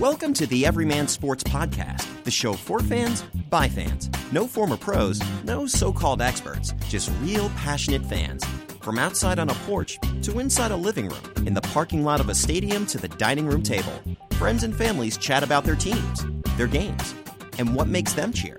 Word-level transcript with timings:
Welcome 0.00 0.32
to 0.34 0.46
the 0.46 0.64
Everyman 0.64 1.06
Sports 1.06 1.44
Podcast, 1.44 2.24
the 2.24 2.30
show 2.30 2.54
for 2.54 2.80
fans, 2.80 3.22
by 3.50 3.68
fans. 3.68 4.08
No 4.32 4.46
former 4.46 4.76
pros, 4.78 5.20
no 5.44 5.66
so 5.66 5.92
called 5.92 6.22
experts, 6.22 6.72
just 6.88 7.12
real 7.20 7.50
passionate 7.50 8.04
fans. 8.06 8.42
From 8.80 8.98
outside 8.98 9.38
on 9.38 9.50
a 9.50 9.54
porch 9.54 9.98
to 10.22 10.40
inside 10.40 10.70
a 10.70 10.76
living 10.76 11.08
room, 11.08 11.46
in 11.46 11.52
the 11.52 11.60
parking 11.60 12.04
lot 12.04 12.20
of 12.20 12.30
a 12.30 12.34
stadium 12.34 12.86
to 12.86 12.98
the 12.98 13.08
dining 13.08 13.46
room 13.46 13.62
table, 13.62 13.92
friends 14.32 14.64
and 14.64 14.74
families 14.74 15.18
chat 15.18 15.42
about 15.42 15.62
their 15.62 15.76
teams, 15.76 16.24
their 16.56 16.66
games, 16.66 17.14
and 17.58 17.74
what 17.74 17.86
makes 17.86 18.14
them 18.14 18.32
cheer. 18.32 18.56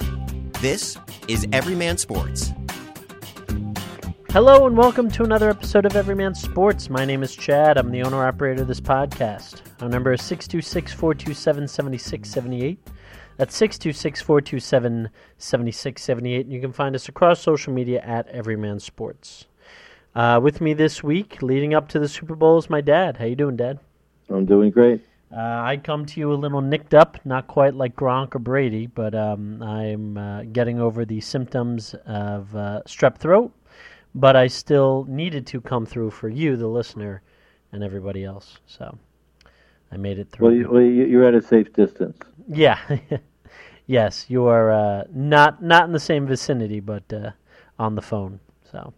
This 0.61 0.97
is 1.27 1.47
Everyman 1.52 1.97
Sports. 1.97 2.54
Hello 4.33 4.65
and 4.65 4.75
welcome 4.75 5.11
to 5.11 5.23
another 5.23 5.47
episode 5.47 5.85
of 5.85 5.95
Everyman 5.95 6.33
Sports. 6.33 6.89
My 6.89 7.05
name 7.05 7.21
is 7.21 7.35
Chad. 7.35 7.77
I'm 7.77 7.91
the 7.91 8.01
owner 8.01 8.25
operator 8.25 8.63
of 8.63 8.67
this 8.67 8.81
podcast. 8.81 9.61
Our 9.79 9.87
number 9.87 10.11
is 10.11 10.23
626 10.23 10.91
427 10.91 11.67
7678. 11.67 12.79
That's 13.37 13.55
626 13.55 14.21
427 14.23 15.09
7678. 15.37 16.45
And 16.47 16.51
you 16.51 16.59
can 16.59 16.73
find 16.73 16.95
us 16.95 17.07
across 17.09 17.41
social 17.41 17.73
media 17.73 18.01
at 18.01 18.27
Everyman 18.29 18.79
Sports. 18.79 19.45
Uh, 20.15 20.39
with 20.41 20.61
me 20.61 20.73
this 20.73 21.03
week, 21.03 21.43
leading 21.43 21.75
up 21.75 21.87
to 21.89 21.99
the 21.99 22.09
Super 22.09 22.35
Bowl, 22.35 22.57
is 22.57 22.71
my 22.71 22.81
dad. 22.81 23.17
How 23.17 23.25
you 23.25 23.35
doing, 23.35 23.55
Dad? 23.55 23.77
I'm 24.31 24.47
doing 24.47 24.71
great. 24.71 25.05
Uh, 25.31 25.61
I 25.63 25.77
come 25.77 26.07
to 26.07 26.20
you 26.20 26.34
a 26.34 26.35
little 26.35 26.61
nicked 26.61 26.95
up, 26.95 27.23
not 27.23 27.45
quite 27.45 27.75
like 27.75 27.95
Gronk 27.95 28.34
or 28.34 28.39
Brady, 28.39 28.87
but 28.87 29.13
um, 29.13 29.61
I'm 29.61 30.17
uh, 30.17 30.43
getting 30.45 30.79
over 30.79 31.05
the 31.05 31.21
symptoms 31.21 31.93
of 32.07 32.55
uh, 32.55 32.81
strep 32.87 33.20
throat 33.20 33.51
but 34.16 34.35
I 34.35 34.48
still 34.48 35.05
needed 35.10 35.48
to 35.48 35.62
come 35.62 35.85
through 35.85 36.12
for 36.12 36.29
you, 36.29 36.55
the 36.55 36.68
listener, 36.68 37.21
and 37.71 37.84
everybody 37.84 38.24
else. 38.24 38.60
So 38.65 38.98
I 39.91 39.98
made 39.98 40.20
it 40.20 40.29
through. 40.29 40.48
Well, 40.48 40.55
you, 40.55 40.70
well 40.70 40.82
you're 40.82 41.26
at 41.26 41.35
a 41.35 41.41
safe 41.41 41.74
distance. 41.74 42.18
Yeah. 42.48 42.79
yes, 43.87 44.26
you 44.29 44.46
are 44.46 44.71
uh, 44.71 45.04
not 45.12 45.63
not 45.63 45.85
in 45.85 45.91
the 45.91 45.99
same 45.99 46.27
vicinity, 46.27 46.79
but 46.79 47.12
uh, 47.12 47.32
on 47.79 47.96
the 47.96 48.02
phone. 48.02 48.40
So. 48.71 48.93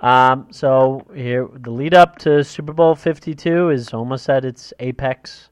Um, 0.00 0.48
so 0.50 1.06
here, 1.14 1.48
the 1.54 1.70
lead 1.70 1.94
up 1.94 2.18
to 2.20 2.42
Super 2.42 2.72
Bowl 2.72 2.96
52 2.96 3.70
is 3.70 3.94
almost 3.94 4.28
at 4.28 4.44
its 4.44 4.72
apex. 4.80 5.48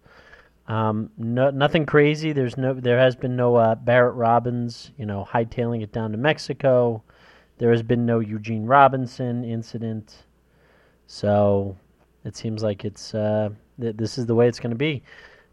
Um, 0.66 1.10
no, 1.16 1.50
nothing 1.50 1.86
crazy. 1.86 2.32
There's 2.32 2.56
no, 2.56 2.74
there 2.74 2.98
has 2.98 3.14
been 3.14 3.36
no 3.36 3.54
uh, 3.54 3.76
Barrett 3.76 4.16
Robbins, 4.16 4.91
you 4.98 5.06
know, 5.06 5.26
hightailing 5.28 5.82
it 5.82 5.92
down 5.92 6.10
to 6.12 6.19
Mexico. 6.19 7.04
There 7.61 7.70
has 7.72 7.83
been 7.83 8.06
no 8.06 8.20
Eugene 8.20 8.64
Robinson 8.64 9.44
incident, 9.44 10.25
so 11.06 11.77
it 12.25 12.34
seems 12.34 12.62
like 12.62 12.86
it's 12.86 13.14
uh, 13.14 13.50
th- 13.78 13.98
this 13.98 14.16
is 14.16 14.25
the 14.25 14.34
way 14.34 14.48
it's 14.48 14.58
going 14.58 14.70
to 14.70 14.77
be. 14.77 15.03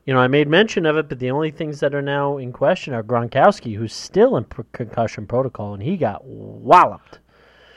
You 0.06 0.14
know, 0.14 0.22
I 0.22 0.28
made 0.30 0.48
mention 0.48 0.86
of 0.86 0.96
it, 0.96 1.10
but 1.10 1.20
the 1.20 1.32
only 1.32 1.52
things 1.52 1.82
that 1.82 1.94
are 1.94 2.02
now 2.02 2.38
in 2.38 2.54
question 2.54 2.94
are 2.94 3.04
Gronkowski, 3.04 3.76
who's 3.76 3.92
still 3.92 4.38
in 4.38 4.46
concussion 4.72 5.28
protocol, 5.28 5.74
and 5.74 5.84
he 5.84 5.98
got 5.98 6.24
walloped. 6.24 7.20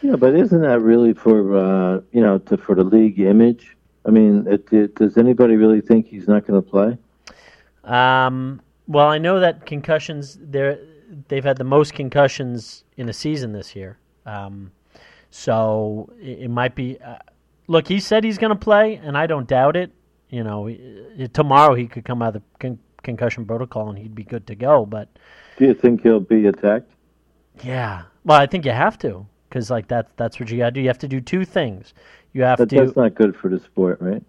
Yeah, 0.00 0.14
but 0.14 0.36
isn't 0.36 0.62
that 0.62 0.78
really 0.78 1.12
for 1.12 1.56
uh, 1.56 2.00
you 2.12 2.20
know 2.20 2.38
to, 2.38 2.56
for 2.56 2.76
the 2.76 2.84
league 2.84 3.18
image? 3.18 3.76
I 4.06 4.10
mean, 4.10 4.46
it, 4.46 4.72
it, 4.72 4.94
does 4.94 5.16
anybody 5.16 5.56
really 5.56 5.80
think 5.80 6.06
he's 6.06 6.28
not 6.28 6.46
going 6.46 6.62
to 6.62 6.70
play? 6.70 6.96
Um, 7.82 8.62
well, 8.86 9.08
I 9.08 9.18
know 9.18 9.40
that 9.40 9.66
concussions 9.66 10.38
they 10.40 10.78
they've 11.26 11.42
had 11.42 11.56
the 11.56 11.64
most 11.64 11.94
concussions 11.94 12.84
in 12.96 13.08
a 13.08 13.12
season 13.12 13.54
this 13.54 13.74
year. 13.74 13.98
Um, 14.26 14.72
so 15.30 16.12
it, 16.20 16.40
it, 16.40 16.50
might 16.50 16.74
be. 16.74 16.98
Uh, 17.00 17.18
look, 17.66 17.88
he 17.88 18.00
said 18.00 18.24
he's 18.24 18.38
going 18.38 18.50
to 18.52 18.58
play, 18.58 18.96
and 18.96 19.16
I 19.16 19.26
don't 19.26 19.48
doubt 19.48 19.76
it. 19.76 19.92
You 20.28 20.44
know, 20.44 20.68
it, 20.68 21.34
tomorrow 21.34 21.74
he 21.74 21.86
could 21.86 22.04
come 22.04 22.22
out 22.22 22.36
of 22.36 22.42
the 22.42 22.42
con- 22.58 22.78
concussion 23.02 23.44
protocol 23.44 23.88
and 23.88 23.98
he'd 23.98 24.14
be 24.14 24.22
good 24.22 24.46
to 24.46 24.54
go. 24.54 24.86
But 24.86 25.08
do 25.56 25.66
you 25.66 25.74
think 25.74 26.02
he'll 26.02 26.20
be 26.20 26.46
attacked? 26.46 26.90
Yeah. 27.64 28.02
Well, 28.24 28.40
I 28.40 28.46
think 28.46 28.64
you 28.64 28.70
have 28.72 28.98
to 28.98 29.26
because 29.48 29.70
like 29.70 29.88
that's 29.88 30.10
that's 30.16 30.38
what 30.38 30.50
you 30.50 30.58
got 30.58 30.66
to 30.66 30.70
do. 30.72 30.80
You 30.80 30.88
have 30.88 30.98
to 30.98 31.08
do 31.08 31.20
two 31.20 31.44
things. 31.44 31.94
You 32.32 32.42
have 32.42 32.58
but 32.58 32.68
to. 32.70 32.76
That's 32.76 32.96
not 32.96 33.14
good 33.14 33.36
for 33.36 33.48
the 33.48 33.58
sport, 33.58 34.00
right? 34.00 34.22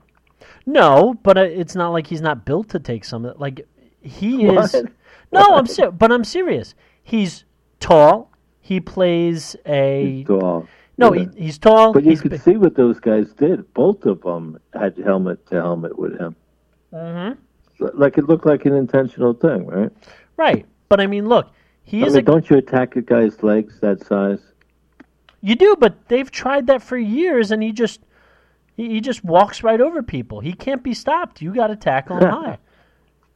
No, 0.66 1.14
but 1.22 1.38
uh, 1.38 1.42
it's 1.42 1.76
not 1.76 1.90
like 1.90 2.08
he's 2.08 2.22
not 2.22 2.46
built 2.46 2.70
to 2.70 2.80
take 2.80 3.06
some. 3.06 3.32
Like 3.38 3.68
he 4.02 4.38
what? 4.48 4.74
is. 4.74 4.84
No, 5.32 5.56
I'm 5.56 5.68
ser- 5.68 5.92
but 5.92 6.12
I'm 6.12 6.24
serious. 6.24 6.76
He's 7.04 7.46
tall. 7.80 8.31
He 8.62 8.80
plays 8.80 9.56
a 9.66 10.06
he's 10.06 10.28
tall. 10.28 10.68
No, 10.98 11.14
yeah. 11.14 11.26
he, 11.36 11.46
he's 11.46 11.58
tall. 11.58 11.94
But 11.94 12.04
you 12.04 12.12
he's 12.12 12.22
could 12.22 12.40
see 12.42 12.58
what 12.58 12.76
those 12.76 13.00
guys 13.00 13.34
did. 13.34 13.74
Both 13.74 14.06
of 14.06 14.22
them 14.22 14.60
had 14.74 14.98
helmet 14.98 15.46
to 15.48 15.56
helmet 15.56 15.98
with 15.98 16.18
him. 16.18 16.36
Mm-hmm. 16.94 17.86
Like 17.94 18.18
it 18.18 18.26
looked 18.26 18.46
like 18.46 18.66
an 18.66 18.74
intentional 18.74 19.34
thing, 19.34 19.66
right? 19.66 19.92
Right, 20.38 20.66
but 20.90 21.00
I 21.00 21.08
mean, 21.08 21.28
look, 21.28 21.52
he 21.84 22.04
I 22.04 22.08
is. 22.08 22.14
Mean, 22.14 22.22
a, 22.22 22.26
don't 22.26 22.50
you 22.50 22.58
attack 22.58 22.96
a 22.96 23.02
guy's 23.02 23.42
legs 23.42 23.80
that 23.80 24.04
size? 24.06 24.40
You 25.42 25.56
do, 25.56 25.76
but 25.80 26.08
they've 26.08 26.30
tried 26.30 26.68
that 26.68 26.84
for 26.84 26.98
years, 26.98 27.50
and 27.50 27.64
he 27.64 27.72
just 27.72 28.02
he, 28.78 28.90
he 28.90 29.02
just 29.02 29.24
walks 29.24 29.64
right 29.64 29.82
over 29.82 30.04
people. 30.04 30.40
He 30.40 30.54
can't 30.54 30.84
be 30.84 30.94
stopped. 30.94 31.42
You 31.42 31.54
got 31.54 31.68
to 31.68 31.76
tackle 31.76 32.18
him 32.18 32.30
high. 32.30 32.58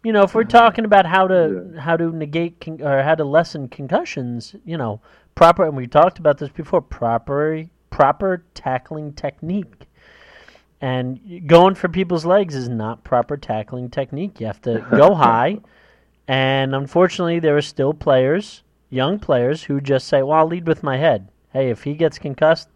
You 0.06 0.14
know, 0.14 0.22
if 0.22 0.36
we're 0.36 0.44
mm-hmm. 0.44 0.50
talking 0.50 0.86
about 0.86 1.08
how 1.08 1.28
to 1.28 1.72
Yeah. 1.74 1.82
how 1.82 1.98
to 1.98 2.16
negate 2.16 2.62
con- 2.62 2.80
or 2.80 3.02
how 3.02 3.16
to 3.16 3.24
lessen 3.24 3.68
concussions, 3.68 4.56
you 4.64 4.78
know, 4.78 5.02
proper 5.34 5.66
and 5.66 5.76
we 5.76 5.88
talked 5.88 6.20
about 6.20 6.38
this 6.38 6.50
before, 6.50 6.82
proper 6.82 7.66
proper 7.90 8.44
tackling 8.54 9.14
technique. 9.14 9.88
And 10.80 11.48
going 11.48 11.74
for 11.74 11.90
people's 11.90 12.24
legs 12.24 12.54
is 12.54 12.70
not 12.70 13.04
proper 13.04 13.36
tackling 13.36 13.90
technique. 13.90 14.40
You 14.40 14.46
have 14.46 14.62
to 14.62 14.86
go 14.92 15.16
high. 15.16 15.58
And 16.28 16.76
unfortunately, 16.76 17.40
there 17.40 17.58
are 17.58 17.62
still 17.64 17.94
players, 17.94 18.62
young 18.92 19.18
players, 19.18 19.64
who 19.64 19.82
just 19.82 20.08
say, 20.08 20.22
"Well, 20.22 20.38
I'll 20.38 20.48
lead 20.48 20.68
with 20.68 20.84
my 20.84 20.98
head." 20.98 21.30
Hey, 21.52 21.72
if 21.72 21.84
he 21.84 21.96
gets 21.96 22.20
concussed, 22.20 22.70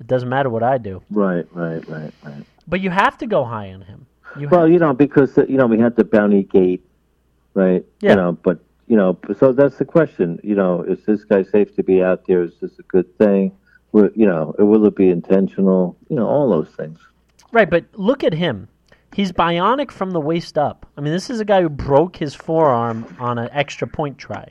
it 0.00 0.06
doesn't 0.06 0.28
matter 0.28 0.48
what 0.48 0.62
I 0.62 0.78
do. 0.78 1.02
Right, 1.10 1.46
right, 1.52 1.86
right, 1.86 2.14
right. 2.24 2.44
But 2.66 2.80
you 2.80 2.88
have 2.88 3.18
to 3.18 3.26
go 3.26 3.44
high 3.44 3.72
on 3.74 3.82
him. 3.82 4.06
You 4.38 4.48
Well, 4.48 4.68
you 4.68 4.78
know, 4.78 4.92
because 4.94 5.36
you 5.36 5.56
know 5.56 5.66
we 5.66 5.78
had 5.78 5.96
the 5.96 6.04
bounty 6.04 6.44
gate, 6.44 6.84
right? 7.54 7.84
Yeah. 8.00 8.10
You 8.10 8.16
know, 8.16 8.32
but 8.32 8.60
you 8.86 8.96
know, 8.96 9.18
so 9.38 9.52
that's 9.52 9.76
the 9.76 9.84
question. 9.84 10.40
You 10.42 10.54
know, 10.54 10.82
is 10.82 11.04
this 11.06 11.24
guy 11.24 11.42
safe 11.42 11.74
to 11.76 11.82
be 11.82 12.02
out 12.02 12.26
there? 12.26 12.42
Is 12.42 12.54
this 12.60 12.78
a 12.78 12.82
good 12.82 13.16
thing? 13.18 13.52
Will, 13.92 14.10
you 14.14 14.26
know, 14.26 14.54
will 14.58 14.86
it 14.86 14.96
be 14.96 15.08
intentional? 15.08 15.96
You 16.08 16.16
know, 16.16 16.26
all 16.26 16.50
those 16.50 16.68
things. 16.70 16.98
Right, 17.52 17.68
but 17.68 17.84
look 17.94 18.24
at 18.24 18.34
him. 18.34 18.68
He's 19.14 19.30
bionic 19.30 19.90
from 19.90 20.12
the 20.12 20.20
waist 20.20 20.56
up. 20.56 20.86
I 20.96 21.02
mean, 21.02 21.12
this 21.12 21.28
is 21.28 21.38
a 21.38 21.44
guy 21.44 21.60
who 21.60 21.68
broke 21.68 22.16
his 22.16 22.34
forearm 22.34 23.14
on 23.18 23.38
an 23.38 23.50
extra 23.52 23.86
point 23.86 24.16
try. 24.16 24.48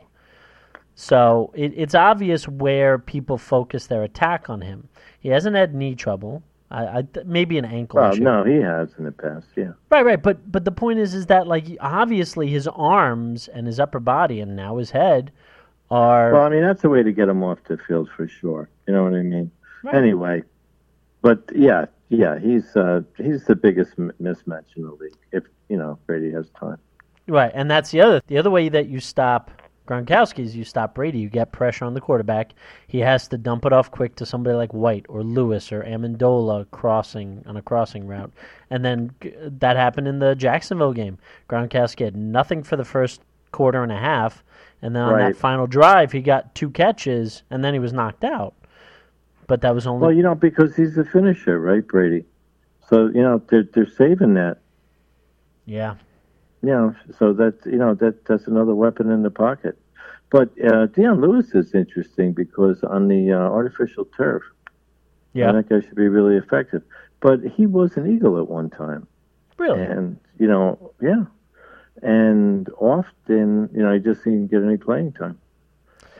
So 0.93 1.51
it, 1.55 1.73
it's 1.75 1.95
obvious 1.95 2.47
where 2.47 2.99
people 2.99 3.39
focus 3.39 3.87
their 3.87 4.03
attack 4.03 4.51
on 4.51 4.61
him. 4.61 4.87
He 5.19 5.29
hasn't 5.29 5.55
had 5.55 5.73
knee 5.73 5.95
trouble. 5.95 6.43
I, 6.71 6.99
I 6.99 7.03
maybe 7.25 7.57
an 7.57 7.65
ankle 7.65 7.99
Well, 7.99 8.13
issue. 8.13 8.23
no, 8.23 8.43
he 8.43 8.55
has 8.55 8.89
in 8.97 9.03
the 9.05 9.11
past. 9.11 9.47
Yeah. 9.55 9.73
Right, 9.89 10.05
right. 10.05 10.21
But 10.21 10.51
but 10.51 10.65
the 10.65 10.71
point 10.71 10.99
is, 10.99 11.13
is 11.13 11.25
that 11.27 11.45
like 11.47 11.65
obviously 11.79 12.47
his 12.47 12.67
arms 12.67 13.47
and 13.47 13.67
his 13.67 13.79
upper 13.79 13.99
body 13.99 14.39
and 14.39 14.55
now 14.55 14.77
his 14.77 14.91
head 14.91 15.31
are 15.89 16.33
Well, 16.33 16.43
I 16.43 16.49
mean, 16.49 16.61
that's 16.63 16.83
a 16.83 16.89
way 16.89 17.03
to 17.03 17.11
get 17.11 17.27
him 17.27 17.43
off 17.43 17.59
the 17.67 17.77
field 17.77 18.09
for 18.15 18.27
sure. 18.27 18.69
You 18.87 18.93
know 18.93 19.03
what 19.03 19.13
I 19.13 19.21
mean? 19.21 19.51
Right. 19.83 19.95
Anyway, 19.95 20.43
but 21.21 21.49
yeah, 21.53 21.85
yeah, 22.09 22.39
he's 22.39 22.75
uh, 22.75 23.01
he's 23.17 23.45
the 23.45 23.55
biggest 23.55 23.93
m- 23.99 24.11
mismatch 24.21 24.65
in 24.75 24.83
the 24.83 24.91
league. 24.93 25.15
If 25.31 25.43
you 25.69 25.77
know 25.77 25.99
Brady 26.07 26.31
has 26.31 26.49
time. 26.59 26.77
Right, 27.27 27.51
and 27.53 27.69
that's 27.69 27.91
the 27.91 28.01
other 28.01 28.21
the 28.27 28.37
other 28.37 28.49
way 28.49 28.69
that 28.69 28.87
you 28.87 28.99
stop 28.99 29.51
Gronkowski 29.87 30.39
is 30.39 30.55
you 30.55 30.63
stop 30.63 30.93
Brady. 30.95 31.19
You 31.19 31.29
get 31.29 31.51
pressure 31.51 31.85
on 31.85 31.93
the 31.93 32.01
quarterback. 32.01 32.53
He 32.87 32.99
has 32.99 33.27
to 33.29 33.37
dump 33.37 33.65
it 33.65 33.73
off 33.73 33.91
quick 33.91 34.15
to 34.17 34.25
somebody 34.25 34.55
like 34.55 34.73
White 34.73 35.05
or 35.09 35.23
Lewis 35.23 35.71
or 35.71 35.83
Amendola 35.83 36.69
crossing 36.71 37.43
on 37.45 37.57
a 37.57 37.61
crossing 37.61 38.07
route, 38.07 38.31
and 38.69 38.85
then 38.85 39.11
that 39.59 39.75
happened 39.75 40.07
in 40.07 40.19
the 40.19 40.35
Jacksonville 40.35 40.93
game. 40.93 41.17
Gronkowski 41.49 42.05
had 42.05 42.15
nothing 42.15 42.63
for 42.63 42.75
the 42.77 42.85
first 42.85 43.21
quarter 43.51 43.83
and 43.83 43.91
a 43.91 43.97
half, 43.97 44.43
and 44.81 44.95
then 44.95 45.03
on 45.03 45.13
Right. 45.15 45.33
that 45.33 45.35
final 45.39 45.67
drive, 45.67 46.11
he 46.11 46.21
got 46.21 46.55
two 46.55 46.69
catches, 46.69 47.43
and 47.49 47.63
then 47.63 47.73
he 47.73 47.79
was 47.79 47.91
knocked 47.91 48.23
out. 48.23 48.53
But 49.47 49.61
that 49.61 49.75
was 49.75 49.87
only 49.87 50.01
Well, 50.05 50.15
you 50.15 50.23
know, 50.23 50.35
because 50.35 50.75
he's 50.75 50.95
the 50.95 51.03
finisher, 51.03 51.59
right, 51.59 51.85
Brady? 51.85 52.23
So 52.87 53.07
you 53.07 53.21
know 53.21 53.41
they're 53.49 53.63
they're 53.73 53.87
saving 53.89 54.35
that. 54.35 54.59
yeah. 55.65 55.95
You 56.63 56.69
know, 56.69 56.95
so 57.17 57.33
that 57.33 57.55
you 57.65 57.77
know 57.77 57.95
that 57.95 58.25
that's 58.25 58.47
another 58.47 58.75
weapon 58.75 59.09
in 59.11 59.23
the 59.23 59.31
pocket. 59.31 59.77
But 60.29 60.49
uh, 60.63 60.85
Dion 60.87 61.19
Lewis 61.19 61.53
is 61.53 61.73
interesting 61.73 62.33
because 62.33 62.83
on 62.83 63.07
the 63.07 63.33
uh, 63.33 63.35
artificial 63.37 64.05
turf, 64.15 64.43
Yeah, 65.33 65.51
that 65.51 65.67
guy 65.69 65.81
should 65.81 65.95
be 65.95 66.07
really 66.07 66.37
effective. 66.37 66.83
But 67.19 67.41
he 67.43 67.65
was 67.65 67.97
an 67.97 68.11
Eagle 68.11 68.37
at 68.39 68.47
one 68.47 68.69
time, 68.69 69.07
really. 69.57 69.81
and 69.81 70.17
you 70.39 70.47
know, 70.47 70.93
yeah, 71.01 71.25
and 72.01 72.69
often, 72.77 73.69
you 73.73 73.81
know, 73.83 73.93
he 73.93 73.99
just 73.99 74.23
didn't 74.23 74.47
get 74.47 74.63
any 74.63 74.77
playing 74.77 75.13
time. 75.13 75.37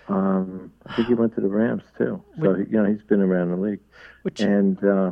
Um, 0.08 0.72
I 0.86 0.96
think 0.96 1.08
he 1.08 1.14
went 1.14 1.36
to 1.36 1.42
the 1.42 1.48
Rams 1.48 1.84
too, 1.98 2.22
so 2.42 2.58
you 2.58 2.78
know 2.82 2.86
he's 2.86 3.02
been 3.04 3.22
around 3.22 3.52
the 3.52 3.58
league. 3.58 3.80
Which 4.24 4.42
And 4.42 4.84
uh, 4.84 5.12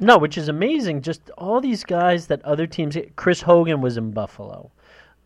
No, 0.00 0.18
which 0.18 0.36
is 0.36 0.48
amazing. 0.48 1.02
Just 1.02 1.30
all 1.38 1.60
these 1.60 1.84
guys 1.84 2.26
that 2.26 2.44
other 2.44 2.66
teams. 2.66 2.96
Chris 3.16 3.42
Hogan 3.42 3.80
was 3.80 3.96
in 3.96 4.10
Buffalo. 4.10 4.70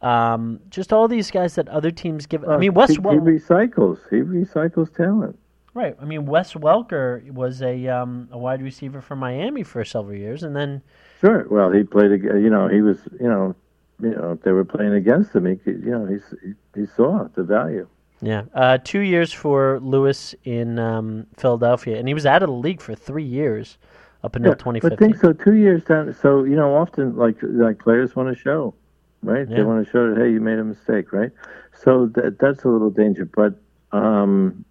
Um, 0.02 0.60
just 0.69 0.92
all 0.92 1.08
these 1.08 1.31
guys 1.31 1.54
that 1.54 1.66
other 1.69 1.90
teams 1.90 2.26
give. 2.26 2.44
I 2.44 2.54
Uh, 2.54 2.58
mean, 2.58 2.75
Wes. 2.75 2.90
he, 2.90 2.96
he 2.96 3.00
recycles. 3.00 3.98
He 4.10 4.16
recycles 4.16 4.94
talent. 4.94 5.38
right. 5.72 5.96
I 6.00 6.04
mean, 6.04 6.26
Wes 6.26 6.52
Welker 6.52 7.31
was 7.32 7.62
a 7.62 7.88
um, 7.88 8.28
a 8.32 8.36
wide 8.38 8.60
receiver 8.62 9.00
for 9.00 9.16
Miami 9.16 9.62
for 9.62 9.82
several 9.84 10.14
years, 10.16 10.42
and 10.42 10.54
then 10.54 10.82
Sure. 11.22 11.46
Well, 11.50 11.70
he 11.70 11.84
played. 11.84 12.10
You 12.22 12.50
know, 12.50 12.69
he 12.69 12.82
was. 12.82 12.98
You 13.19 13.28
know, 13.28 13.54
you 14.02 14.10
know, 14.10 14.32
if 14.32 14.42
they 14.42 14.52
were 14.52 14.64
playing 14.64 14.92
against 14.92 15.34
him, 15.34 15.46
he. 15.46 15.58
You 15.70 15.90
know, 15.98 16.04
he 16.06 16.52
he 16.78 16.86
saw 16.86 17.28
the 17.34 17.44
value. 17.44 17.86
yeah, 18.20 18.42
uh, 18.52 18.76
two 18.84 19.00
years 19.00 19.32
for 19.32 19.81
Lewis 19.81 20.34
in 20.44 20.78
um, 20.78 21.26
Philadelphia, 21.38 21.96
and 21.98 22.06
he 22.08 22.12
was 22.14 22.26
out 22.26 22.42
of 22.42 22.48
the 22.50 22.54
league 22.54 22.82
for 22.82 22.94
three 22.94 23.25
years 23.25 23.78
up 24.24 24.34
until 24.36 24.52
Yeah, 24.52 24.56
2015. 24.56 24.90
but 24.90 24.98
think 24.98 25.16
so. 25.16 25.32
Two 25.32 25.54
years 25.54 25.84
down. 25.84 26.12
So 26.14 26.44
you 26.44 26.56
know, 26.56 26.74
often 26.74 27.16
like 27.16 27.36
like 27.42 27.78
players 27.78 28.16
want 28.16 28.34
to 28.34 28.40
show, 28.40 28.74
right? 29.22 29.48
Yeah. 29.48 29.58
They 29.58 29.62
want 29.62 29.84
to 29.84 29.90
show 29.90 30.12
that 30.12 30.20
hey, 30.20 30.32
you 30.32 30.40
made 30.40 30.58
a 30.58 30.64
mistake, 30.64 31.12
right? 31.12 31.30
So 31.72 32.06
that 32.14 32.38
that's 32.38 32.64
a 32.64 32.68
little 32.68 32.90
danger. 32.90 33.26
But 33.26 33.54
um, 33.92 34.64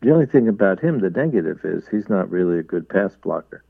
the 0.00 0.10
only 0.12 0.26
thing 0.26 0.48
about 0.48 0.80
him, 0.80 1.00
the 1.00 1.10
negative 1.10 1.60
is 1.64 1.86
he's 1.88 2.08
not 2.08 2.30
really 2.30 2.58
a 2.58 2.62
good 2.62 2.88
pass 2.88 3.14
blocker. 3.16 3.62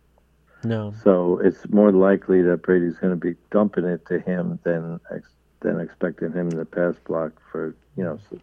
No. 0.64 0.92
So 1.04 1.38
it's 1.42 1.68
more 1.70 1.92
likely 1.92 2.42
that 2.42 2.62
Brady's 2.62 2.96
going 2.98 3.12
to 3.12 3.16
be 3.20 3.34
dumping 3.50 3.84
it 3.84 4.06
to 4.06 4.18
him 4.20 4.58
than 4.64 4.98
ex- 5.14 5.34
than 5.60 5.80
expecting 5.80 6.32
him 6.32 6.50
to 6.50 6.64
pass 6.64 6.94
block 7.06 7.32
for 7.50 7.74
you 7.96 8.04
know. 8.04 8.18
So, 8.30 8.38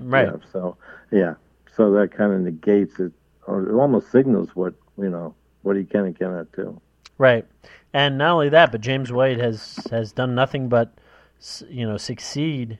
Right. 0.00 0.26
yeah, 0.26 0.36
so 0.52 0.76
yeah, 1.12 1.34
so 1.76 1.92
that 1.92 2.10
kind 2.10 2.32
of 2.32 2.40
negates 2.40 2.98
it, 2.98 3.12
or 3.46 3.62
it 3.68 3.72
almost 3.72 4.10
signals 4.10 4.48
what 4.56 4.74
you 4.98 5.08
know 5.08 5.34
what 5.64 5.76
he 5.76 5.84
can 5.84 6.04
and 6.04 6.18
cannot 6.18 6.50
do. 6.52 6.80
Right, 7.18 7.44
and 7.92 8.18
not 8.18 8.30
only 8.32 8.48
that, 8.50 8.70
but 8.72 8.80
James 8.80 9.10
White 9.12 9.38
has 9.38 9.88
has 9.90 10.12
done 10.12 10.34
nothing 10.34 10.68
but 10.68 10.92
you 11.68 11.86
know 11.86 11.96
succeed 11.96 12.78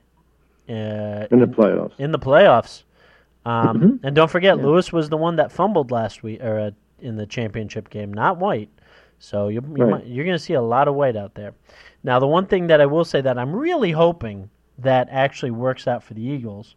uh, 0.69 1.27
In 1.31 1.41
the 1.41 1.47
playoffs. 1.47 1.93
in 1.99 2.13
the 2.13 2.19
playoffs. 2.19 2.85
Um, 3.45 3.79
Mhm. 3.81 4.01
And 4.05 4.17
don't 4.17 4.31
forget, 4.31 4.57
Yeah. 4.57 4.65
Lewis 4.65 4.93
was 4.93 5.11
the 5.11 5.19
one 5.19 5.37
that 5.37 5.53
fumbled 5.53 5.91
last 5.91 6.23
week 6.23 6.43
or 6.43 6.59
uh, 6.59 6.71
in 7.01 7.17
the 7.17 7.27
championship 7.27 7.91
game, 7.91 8.13
not 8.13 8.39
White. 8.39 8.71
So 9.19 9.49
you, 9.49 9.61
you 9.77 9.85
Right. 9.85 9.91
might, 9.91 10.07
you're 10.07 10.25
going 10.25 10.37
to 10.37 10.43
see 10.43 10.55
a 10.55 10.63
lot 10.63 10.89
of 10.89 10.95
White 10.95 11.17
out 11.17 11.35
there. 11.35 11.53
Now, 12.03 12.19
the 12.19 12.27
one 12.27 12.47
thing 12.47 12.69
that 12.69 12.81
I 12.81 12.87
will 12.87 13.05
say 13.05 13.21
that 13.21 13.39
I'm 13.39 13.55
really 13.55 13.91
hoping 13.93 14.49
that 14.79 15.09
actually 15.11 15.51
works 15.51 15.87
out 15.87 16.03
for 16.03 16.15
the 16.15 16.23
Eagles 16.23 16.75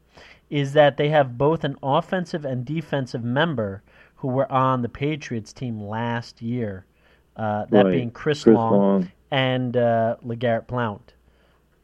is 0.50 0.74
that 0.74 0.98
they 0.98 1.08
have 1.10 1.38
both 1.38 1.64
an 1.64 1.78
offensive 1.82 2.44
and 2.44 2.66
defensive 2.66 3.24
member 3.24 3.82
who 4.18 4.28
were 4.28 4.52
on 4.52 4.82
the 4.82 4.90
Patriots 4.90 5.54
team 5.54 5.82
last 5.82 6.42
year. 6.42 6.86
Uh, 7.36 7.66
that 7.66 7.86
Right. 7.86 7.92
being 7.94 8.12
Chris, 8.12 8.44
Chris 8.44 8.56
Long, 8.56 8.72
Long. 8.80 9.12
and 9.32 9.78
uh, 9.78 10.16
Legarrette 10.26 10.68
Blount. 10.68 11.14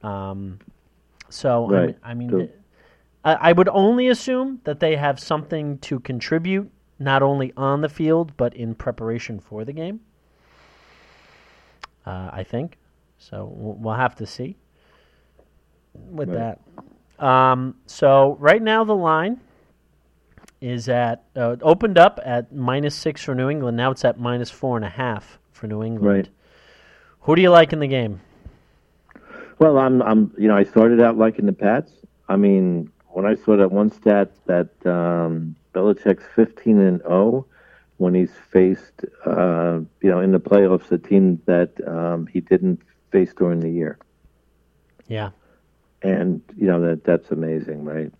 Um, 0.02 0.60
so 1.30 1.74
I 1.74 1.86
mean, 1.86 1.96
I, 2.04 2.14
mean 2.14 2.50
I, 3.24 3.34
I 3.34 3.52
would 3.54 3.70
only 3.70 4.08
assume 4.08 4.60
that 4.64 4.80
they 4.80 4.96
have 4.96 5.20
something 5.20 5.78
to 5.80 6.00
contribute, 6.00 6.72
not 7.00 7.22
only 7.22 7.54
on 7.56 7.82
the 7.82 7.90
field 7.90 8.36
but 8.36 8.56
in 8.56 8.74
preparation 8.76 9.40
for 9.40 9.64
the 9.64 9.74
game. 9.74 10.00
Uh, 12.06 12.30
I 12.34 12.44
think 12.44 12.78
so. 13.18 13.46
We'll, 13.56 13.76
we'll 13.76 13.94
have 13.94 14.16
to 14.16 14.26
see 14.26 14.58
with 15.94 16.30
Right. 16.30 16.58
that. 17.20 17.26
Um, 17.26 17.76
so 17.86 18.36
right 18.40 18.62
now 18.62 18.84
the 18.84 18.96
line 18.96 19.40
is 20.64 20.88
at 20.88 21.26
uh, 21.36 21.58
opened 21.62 21.98
up 21.98 22.22
at 22.24 22.54
minus 22.56 22.96
six 22.96 23.22
for 23.22 23.36
New 23.36 23.50
England. 23.50 23.76
Now 23.76 23.92
it's 23.92 24.06
at 24.06 24.18
minus 24.18 24.50
four 24.50 24.78
and 24.78 24.86
a 24.86 24.90
half 24.90 25.38
for 25.52 25.68
New 25.68 25.84
England. 25.84 26.16
Right. 26.16 26.30
Who 27.22 27.36
do 27.36 27.42
you 27.42 27.50
like 27.50 27.74
in 27.74 27.80
the 27.80 27.88
game? 27.88 28.22
Well, 29.60 29.78
I'm, 29.78 30.02
I'm, 30.02 30.34
you 30.38 30.48
know, 30.48 30.56
I 30.56 30.64
started 30.64 31.02
out 31.02 31.18
liking 31.18 31.48
the 31.48 31.54
Pats. 31.54 31.92
I 32.30 32.38
mean, 32.38 32.90
when 33.10 33.26
I 33.26 33.36
saw 33.36 33.58
that 33.58 33.72
one 33.72 33.92
stat 33.92 34.32
that 34.46 34.70
um, 34.86 35.58
Belichick's 35.74 36.24
15 36.34 36.80
and 36.80 37.02
0 37.02 37.46
when 37.98 38.16
he's 38.16 38.32
faced, 38.50 39.04
uh, 39.26 39.82
you 40.02 40.10
know, 40.10 40.22
in 40.22 40.32
the 40.32 40.40
playoffs, 40.40 40.90
a 40.94 40.98
team 40.98 41.42
that 41.46 41.72
um, 41.86 42.26
he 42.28 42.40
didn't 42.40 42.82
face 43.12 43.34
during 43.34 43.60
the 43.60 43.70
year, 43.70 43.98
Yeah, 45.08 45.32
and 46.02 46.42
you 46.58 46.68
know 46.68 46.82
that 46.82 47.04
that's 47.04 47.32
amazing, 47.32 47.86
right? 47.86 48.12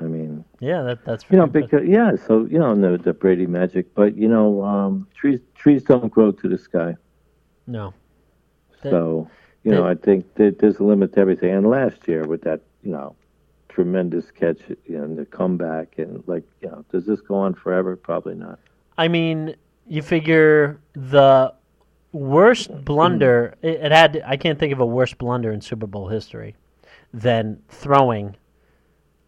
I 0.00 0.04
mean, 0.04 0.44
yeah, 0.60 0.82
that, 0.82 1.04
that's 1.04 1.24
you 1.30 1.36
know, 1.38 1.46
good. 1.46 1.70
because 1.70 1.88
yeah, 1.88 2.12
so 2.26 2.44
you 2.46 2.58
know, 2.58 2.74
the, 2.74 2.98
the 2.98 3.12
Brady 3.12 3.46
magic, 3.46 3.94
but 3.94 4.16
you 4.16 4.28
know, 4.28 4.62
um, 4.64 5.06
trees 5.14 5.40
trees 5.54 5.82
don't 5.84 6.10
grow 6.12 6.32
to 6.32 6.48
the 6.48 6.58
sky. 6.58 6.96
no, 7.66 7.94
That- 8.82 8.90
So, 8.90 9.30
you 9.64 9.72
know, 9.72 9.84
I 9.86 9.94
think 9.94 10.34
that 10.36 10.58
there's 10.60 10.78
a 10.78 10.84
limit 10.84 11.14
to 11.14 11.20
everything. 11.20 11.50
And 11.50 11.66
last 11.68 12.06
year 12.06 12.24
with 12.24 12.42
that, 12.42 12.60
you 12.82 12.92
know, 12.92 13.16
tremendous 13.68 14.30
catch 14.30 14.60
and 14.88 15.18
the 15.18 15.24
comeback 15.26 15.98
and 15.98 16.22
like, 16.28 16.44
you 16.60 16.68
know, 16.68 16.84
does 16.92 17.04
this 17.06 17.20
go 17.20 17.34
on 17.34 17.52
forever? 17.54 17.96
Probably 17.96 18.34
not. 18.36 18.58
I 18.96 19.08
mean, 19.08 19.56
you 19.88 20.02
figure 20.02 20.78
the 20.92 21.52
worst 22.12 22.70
blunder 22.84 23.54
it, 23.62 23.80
it 23.80 23.92
had. 23.92 24.22
I 24.26 24.36
can't 24.36 24.58
think 24.58 24.72
of 24.72 24.80
a 24.80 24.86
worse 24.86 25.14
blunder 25.14 25.52
in 25.52 25.60
Super 25.60 25.86
Bowl 25.86 26.08
history 26.08 26.54
than 27.12 27.60
throwing 27.68 28.36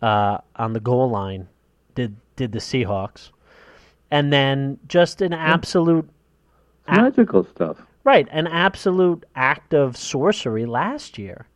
uh, 0.02 0.38
on 0.56 0.72
the 0.72 0.80
goal 0.80 1.10
line. 1.10 1.48
Did 1.94 2.16
did 2.36 2.52
the 2.52 2.58
Seahawks, 2.60 3.30
and 4.10 4.32
then 4.32 4.78
just 4.86 5.20
an 5.22 5.32
absolute 5.32 6.08
magical 6.88 7.44
stuff. 7.44 7.78
right, 8.04 8.28
an 8.30 8.46
absolute 8.46 9.24
act 9.34 9.74
of 9.74 9.96
sorcery 9.96 10.64
last 10.66 11.18
year. 11.18 11.46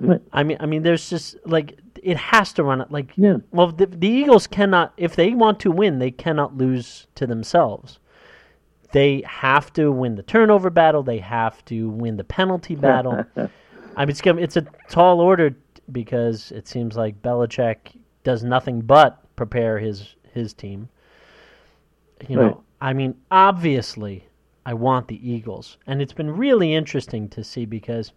Right. 0.00 0.20
I 0.32 0.42
mean, 0.42 0.56
I 0.60 0.66
mean, 0.66 0.82
there's 0.82 1.08
just 1.10 1.36
like 1.46 1.78
it 2.02 2.16
has 2.16 2.52
to 2.54 2.64
run 2.64 2.80
it. 2.80 2.90
Like, 2.90 3.12
Yeah. 3.16 3.36
well, 3.52 3.68
the, 3.70 3.86
the 3.86 4.08
Eagles 4.08 4.48
cannot, 4.48 4.92
if 4.96 5.14
they 5.14 5.34
want 5.34 5.60
to 5.60 5.70
win, 5.70 6.00
they 6.00 6.10
cannot 6.10 6.56
lose 6.56 7.06
to 7.14 7.26
themselves. 7.26 8.00
They 8.90 9.22
have 9.24 9.72
to 9.74 9.92
win 9.92 10.16
the 10.16 10.24
turnover 10.24 10.70
battle. 10.70 11.04
They 11.04 11.18
have 11.18 11.64
to 11.66 11.88
win 11.88 12.16
the 12.16 12.24
penalty 12.24 12.74
battle. 12.74 13.24
I 13.96 14.04
mean, 14.04 14.10
it's 14.10 14.22
it's 14.24 14.56
a 14.56 14.66
tall 14.88 15.20
order 15.20 15.54
because 15.92 16.50
it 16.52 16.66
seems 16.68 16.96
like 16.96 17.22
Belichick 17.22 17.96
does 18.24 18.42
nothing 18.44 18.80
but 18.80 19.18
prepare 19.36 19.78
his 19.78 20.14
his 20.32 20.52
team. 20.54 20.88
You 22.28 22.36
know, 22.36 22.42
Right. 22.42 22.56
I 22.80 22.92
mean, 22.92 23.14
obviously, 23.30 24.24
I 24.64 24.74
want 24.74 25.08
the 25.08 25.28
Eagles, 25.30 25.76
and 25.86 26.00
it's 26.00 26.12
been 26.12 26.30
really 26.36 26.74
interesting 26.74 27.28
to 27.30 27.44
see 27.44 27.64
because 27.64 28.12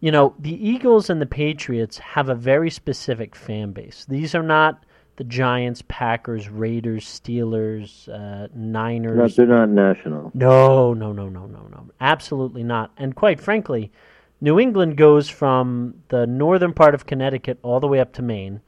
you 0.00 0.12
know, 0.12 0.32
the 0.38 0.54
Eagles 0.68 1.10
and 1.10 1.20
the 1.20 1.26
Patriots 1.26 1.98
have 1.98 2.28
a 2.28 2.34
very 2.34 2.70
specific 2.70 3.34
fan 3.34 3.72
base. 3.72 4.06
These 4.08 4.32
are 4.36 4.44
not 4.44 4.84
the 5.16 5.24
Giants, 5.24 5.82
Packers, 5.88 6.48
Raiders, 6.48 7.04
Steelers, 7.04 8.08
uh, 8.08 8.46
No, 8.54 8.70
Niners. 8.80 9.34
they're 9.34 9.46
not 9.46 9.68
national. 9.70 10.30
No, 10.34 10.94
no, 10.94 11.12
no, 11.12 11.28
no, 11.28 11.46
no, 11.46 11.66
no. 11.72 11.86
Absolutely 12.00 12.62
not. 12.62 12.92
And 12.96 13.16
quite 13.16 13.40
frankly, 13.40 13.90
New 14.40 14.58
England 14.60 14.96
goes 14.96 15.28
from 15.28 15.94
the 16.08 16.26
northern 16.26 16.72
part 16.72 16.94
of 16.94 17.06
Connecticut 17.06 17.58
all 17.62 17.80
the 17.80 17.88
way 17.88 18.00
up 18.00 18.12
to 18.14 18.22
Maine. 18.22 18.60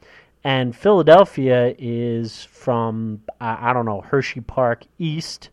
And 0.43 0.75
Philadelphia 0.75 1.75
is 1.79 2.45
from, 2.45 3.23
I, 3.41 3.71
I 3.71 3.73
don't 3.73 3.85
know, 3.85 4.01
Hershey 4.01 4.41
Park 4.41 4.85
east, 4.99 5.51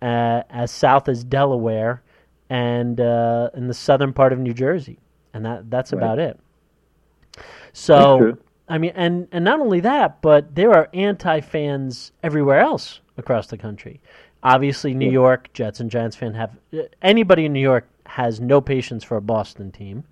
uh, 0.00 0.42
as 0.50 0.70
south 0.70 1.08
as 1.08 1.24
Delaware, 1.24 2.02
and 2.48 3.00
uh, 3.00 3.50
in 3.54 3.66
the 3.66 3.74
southern 3.74 4.12
part 4.12 4.32
of 4.32 4.38
New 4.38 4.54
Jersey. 4.54 4.98
And 5.32 5.44
that, 5.44 5.70
that's 5.70 5.92
Right. 5.92 5.98
about 5.98 6.18
it. 6.18 6.38
So. 7.72 8.38
I 8.66 8.78
mean, 8.78 8.92
and, 8.94 9.28
and 9.30 9.44
not 9.44 9.60
only 9.60 9.80
that, 9.80 10.22
but 10.22 10.54
there 10.54 10.70
are 10.72 10.88
anti 10.94 11.40
fans 11.42 12.12
everywhere 12.22 12.60
else 12.60 13.00
across 13.18 13.46
the 13.46 13.58
country. 13.58 14.00
Obviously, 14.42 14.94
New 14.94 15.10
York 15.10 15.52
Jets 15.52 15.80
and 15.80 15.90
Giants 15.90 16.16
fan 16.16 16.32
have 16.32 16.56
anybody 17.02 17.44
in 17.44 17.52
New 17.52 17.60
York 17.60 17.86
has 18.06 18.40
no 18.40 18.60
patience 18.60 19.04
for 19.04 19.16
a 19.16 19.22
Boston 19.22 19.70
team. 19.70 20.04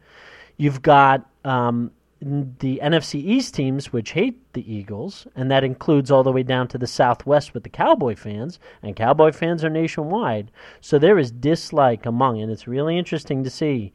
You've 0.57 0.83
got 0.83 1.29
um, 1.45 1.91
the 2.23 2.81
NFC 2.83 3.17
East 3.17 3.55
teams, 3.55 3.93
which 3.93 4.13
hate 4.13 4.53
the 4.53 4.73
Eagles, 4.73 5.27
and 5.35 5.51
that 5.51 5.65
includes 5.65 6.11
all 6.11 6.23
the 6.23 6.31
way 6.31 6.45
down 6.45 6.69
to 6.69 6.79
the 6.79 6.87
Southwest 6.87 7.53
with 7.53 7.65
the 7.65 7.69
Cowboy 7.69 8.15
fans, 8.15 8.61
and 8.83 8.95
Cowboy 8.95 9.33
fans 9.33 9.65
are 9.65 9.71
nationwide. 9.71 10.51
So 10.81 10.99
there 10.99 11.19
is 11.19 11.33
dislike 11.33 12.07
among, 12.07 12.41
and 12.41 12.51
it's 12.51 12.69
really 12.69 12.97
interesting 12.97 13.43
to 13.45 13.51
see. 13.51 13.93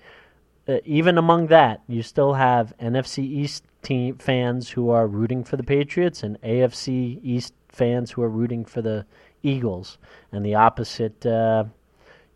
Uh, 0.68 0.80
even 0.84 1.18
among 1.18 1.48
that, 1.48 1.82
you 1.88 2.04
still 2.04 2.34
have 2.34 2.74
NFC 2.82 3.20
East 3.20 3.64
team 3.82 4.18
fans 4.18 4.70
who 4.70 4.90
are 4.90 5.08
rooting 5.08 5.46
for 5.46 5.56
the 5.56 5.64
Patriots, 5.64 6.24
and 6.24 6.42
AFC 6.42 7.20
East 7.24 7.54
fans 7.70 8.12
who 8.12 8.22
are 8.22 8.30
rooting 8.30 8.66
for 8.66 8.82
the 8.82 9.06
Eagles, 9.42 9.98
and 10.34 10.46
the 10.46 10.56
opposite. 10.56 11.26
Uh, 11.26 11.66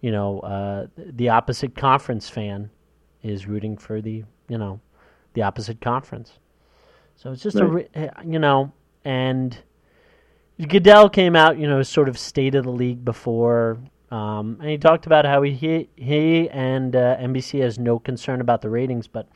you 0.01 0.11
know, 0.11 0.39
uh, 0.41 0.87
the 0.97 1.29
opposite 1.29 1.75
conference 1.75 2.29
fan 2.29 2.69
is 3.23 3.47
rooting 3.47 3.77
for 3.77 4.01
the, 4.01 4.23
you 4.49 4.57
know, 4.57 4.79
the 5.33 5.43
opposite 5.43 5.79
conference. 5.79 6.39
So 7.15 7.31
it's 7.31 7.43
just 7.43 7.57
a, 7.57 7.87
eh, 7.93 8.09
you 8.25 8.39
know, 8.39 8.71
and 9.05 9.57
Goodell 10.67 11.09
came 11.09 11.35
out, 11.35 11.57
you 11.57 11.67
know, 11.67 11.81
sort 11.83 12.09
of 12.09 12.17
state 12.17 12.55
of 12.55 12.65
the 12.65 12.71
league 12.71 13.05
before, 13.05 13.79
um, 14.11 14.57
and 14.59 14.69
he 14.69 14.77
talked 14.77 15.05
about 15.05 15.25
how 15.25 15.41
he 15.41 15.87
he 15.95 16.49
and 16.49 16.95
uh, 16.95 17.17
NBC 17.17 17.61
has 17.61 17.79
no 17.79 17.97
concern 17.97 18.41
about 18.41 18.61
the 18.61 18.69
ratings, 18.69 19.07
but 19.07 19.27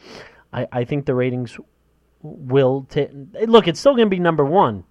I, 0.52 0.68
I 0.72 0.84
think 0.84 1.06
the 1.06 1.16
ratings 1.16 1.58
will 2.22 2.86
t- 2.90 3.08
look. 3.48 3.68
It's 3.68 3.80
still 3.80 3.96
going 3.96 4.08
to 4.08 4.10
be 4.10 4.20
number 4.20 4.44
one 4.44 4.84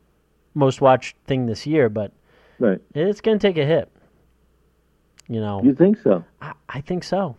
most 0.54 0.80
watched 0.80 1.16
thing 1.26 1.46
this 1.46 1.66
year, 1.66 1.88
but 1.88 2.12
Right. 2.58 2.80
it's 2.94 3.20
going 3.20 3.38
to 3.38 3.46
take 3.46 3.58
a 3.58 3.66
hit. 3.66 3.90
You 5.28 5.40
know, 5.40 5.62
You 5.62 5.74
think 5.74 5.98
so? 5.98 6.24
I, 6.42 6.52
I 6.68 6.80
think 6.80 7.02
so. 7.04 7.36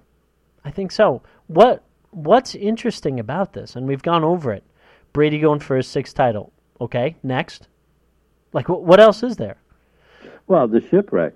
I 0.64 0.72
think 0.72 0.92
so. 0.92 1.22
What 1.48 1.84
What's 2.12 2.56
interesting 2.56 3.20
about 3.20 3.52
this, 3.54 3.76
and 3.76 3.86
we've 3.88 4.02
gone 4.02 4.24
over 4.24 4.54
it. 4.54 4.64
Brady 5.12 5.40
going 5.40 5.60
for 5.60 5.76
his 5.76 5.86
sixth 5.88 6.16
title. 6.16 6.52
Okay, 6.80 7.16
next. 7.24 7.68
Like, 8.54 8.70
what, 8.70 8.84
what 8.84 9.00
else 9.02 9.22
is 9.22 9.36
there? 9.36 9.58
Well, 10.48 10.68
the 10.68 10.80
shipwreck. 10.90 11.34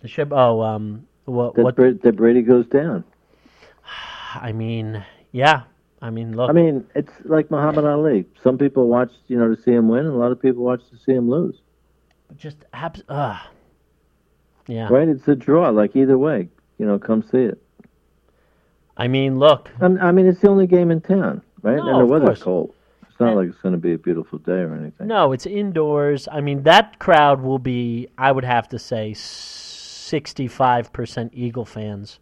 The 0.00 0.08
ship. 0.08 0.28
Oh, 0.32 0.60
um, 0.60 1.06
what? 1.24 1.54
That, 1.54 1.62
What? 1.62 1.76
Bra- 1.76 1.92
that 2.02 2.16
Brady 2.16 2.42
goes 2.42 2.66
down. 2.66 3.04
I 4.34 4.52
mean, 4.52 5.04
yeah. 5.32 5.62
I 6.02 6.10
mean, 6.10 6.36
look. 6.36 6.50
I 6.50 6.52
mean, 6.52 6.84
it's 6.94 7.12
like 7.24 7.50
Muhammad 7.50 7.84
Ali. 7.84 8.24
Some 8.42 8.58
people 8.58 8.88
watch, 8.88 9.10
you 9.28 9.38
know, 9.38 9.54
to 9.54 9.60
see 9.62 9.72
him 9.72 9.88
win, 9.88 10.06
and 10.06 10.14
a 10.14 10.18
lot 10.18 10.32
of 10.32 10.40
people 10.42 10.64
watch 10.64 10.80
to 10.90 10.96
see 10.98 11.12
him 11.12 11.30
lose. 11.30 11.56
just 12.36 12.58
abs- 12.72 13.02
uh, 13.08 13.38
yeah. 14.68 14.88
Right? 14.88 15.08
It's 15.08 15.26
a 15.28 15.34
draw. 15.34 15.68
Like 15.70 15.96
either 15.96 16.18
way, 16.18 16.48
you 16.78 16.86
know, 16.86 16.98
come 16.98 17.22
see 17.22 17.38
it. 17.38 17.60
I 18.96 19.08
mean, 19.08 19.38
look. 19.38 19.70
I 19.80 19.86
I 19.86 20.12
mean, 20.12 20.26
it's 20.26 20.40
the 20.40 20.48
only 20.48 20.66
game 20.66 20.90
in 20.90 21.00
town, 21.00 21.42
right? 21.62 21.76
No, 21.76 21.88
and 21.88 22.00
the 22.00 22.06
weather's 22.12 22.28
course. 22.28 22.42
cold. 22.42 22.74
It's 23.08 23.18
not 23.20 23.28
And- 23.30 23.36
like 23.38 23.48
it's 23.48 23.58
going 23.62 23.72
to 23.74 23.80
be 23.80 23.94
a 23.94 23.98
beautiful 23.98 24.38
day 24.38 24.60
or 24.60 24.74
anything. 24.74 25.06
No, 25.08 25.32
it's 25.32 25.46
indoors. 25.46 26.28
I 26.30 26.40
mean, 26.40 26.62
that 26.64 26.98
crowd 26.98 27.40
will 27.42 27.58
be, 27.58 28.08
I 28.18 28.32
would 28.32 28.44
have 28.44 28.68
to 28.70 28.78
say, 28.78 29.12
65% 29.12 31.30
Eagle 31.32 31.64
fans 31.64 32.18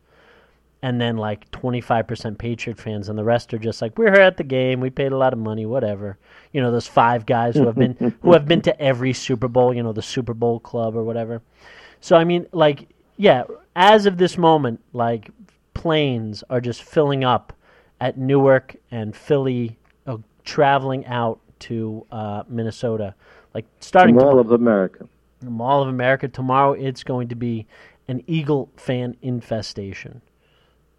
and 0.83 1.01
then 1.01 1.17
like 1.17 1.51
25% 1.51 2.39
Patriot 2.39 2.79
fans. 2.79 3.09
And 3.09 3.19
the 3.19 3.25
rest 3.25 3.53
are 3.55 3.59
just 3.59 3.81
like, 3.83 3.99
we're 3.99 4.13
here 4.13 4.23
at 4.23 4.37
the 4.37 4.45
game. 4.45 4.81
We 4.81 4.91
paid 4.91 5.13
a 5.13 5.17
lot 5.17 5.33
of 5.33 5.39
money, 5.39 5.67
whatever. 5.67 6.19
You 6.53 6.61
know, 6.61 6.71
those 6.71 6.87
five 6.87 7.27
guys 7.27 7.57
who 7.57 7.67
have 7.67 7.75
been 7.77 8.15
who 8.23 8.33
have 8.33 8.47
been 8.47 8.61
to 8.63 8.81
every 8.81 9.13
Super 9.13 9.49
Bowl, 9.49 9.75
you 9.75 9.83
know, 9.83 9.93
the 9.93 10.03
Super 10.03 10.35
Bowl 10.35 10.61
club 10.61 10.97
or 10.97 11.03
whatever. 11.05 11.43
So, 12.01 12.17
I 12.17 12.25
mean, 12.25 12.47
like, 12.53 12.89
yeah, 13.17 13.45
as 13.75 14.07
of 14.07 14.19
this 14.19 14.39
moment, 14.39 14.81
like, 14.93 15.31
planes 15.75 16.43
are 16.51 16.61
just 16.61 16.83
filling 16.83 17.25
up 17.25 17.53
at 18.01 18.19
Newark 18.19 18.77
and 18.91 19.15
Philly, 19.15 19.79
uh, 20.07 20.19
traveling 20.45 21.07
out 21.07 21.41
to 21.61 22.07
uh, 22.11 22.43
Minnesota. 22.49 23.15
Like 23.55 23.67
starting 23.81 24.17
Mall 24.17 24.39
of 24.39 24.53
America. 24.53 25.09
Mall 25.43 25.83
of 25.83 25.89
America 25.89 26.29
tomorrow, 26.29 26.73
it's 26.73 27.03
going 27.03 27.29
to 27.29 27.35
be 27.35 27.67
an 28.09 28.23
Eagle 28.27 28.71
fan 28.77 29.17
infestation. 29.23 30.21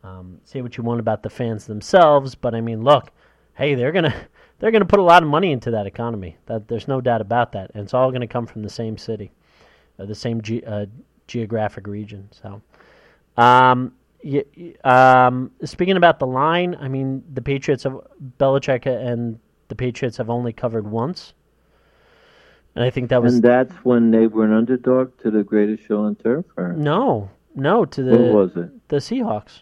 Um, 0.03 0.39
say 0.43 0.61
what 0.61 0.77
you 0.77 0.83
want 0.83 0.99
about 0.99 1.23
the 1.23 1.29
fans 1.29 1.65
themselves, 1.65 2.35
but 2.35 2.55
I 2.55 2.61
mean, 2.61 2.83
look, 2.83 3.11
hey, 3.55 3.75
they're 3.75 3.91
gonna 3.91 4.13
they're 4.59 4.71
gonna 4.71 4.85
put 4.85 4.99
a 4.99 5.03
lot 5.03 5.23
of 5.23 5.29
money 5.29 5.51
into 5.51 5.71
that 5.71 5.87
economy. 5.87 6.37
That 6.45 6.67
there's 6.67 6.87
no 6.87 7.01
doubt 7.01 7.21
about 7.21 7.51
that, 7.53 7.71
and 7.73 7.83
it's 7.83 7.93
all 7.93 8.11
gonna 8.11 8.27
come 8.27 8.45
from 8.45 8.63
the 8.63 8.69
same 8.69 8.97
city, 8.97 9.31
the 10.05 10.15
same 10.15 10.41
ge- 10.41 10.63
uh, 10.65 10.85
geographic 11.27 11.87
region. 11.87 12.29
So, 12.31 12.61
um, 13.41 13.93
y- 14.23 14.43
um, 14.83 15.51
speaking 15.63 15.97
about 15.97 16.19
the 16.19 16.27
line, 16.27 16.75
I 16.79 16.87
mean, 16.87 17.23
the 17.33 17.41
Patriots 17.41 17.83
have 17.83 17.99
Belichick 18.39 18.85
and 18.85 19.39
the 19.69 19.75
Patriots 19.75 20.17
have 20.17 20.29
only 20.29 20.53
covered 20.53 20.87
once, 20.89 21.33
and 22.75 22.83
I 22.83 22.89
think 22.89 23.09
that 23.09 23.21
was 23.21 23.35
And 23.35 23.43
that's 23.43 23.73
when 23.83 24.11
they 24.11 24.27
were 24.27 24.45
an 24.45 24.53
underdog 24.53 25.17
to 25.23 25.31
the 25.31 25.43
greatest 25.43 25.83
show 25.87 26.01
on 26.03 26.15
turf? 26.15 26.45
Or 26.55 26.73
no, 26.73 27.29
no 27.55 27.85
to 27.85 28.03
the 28.03 28.17
what 28.17 28.33
was 28.33 28.57
it? 28.57 28.87
the 28.89 28.97
Seahawks. 28.97 29.61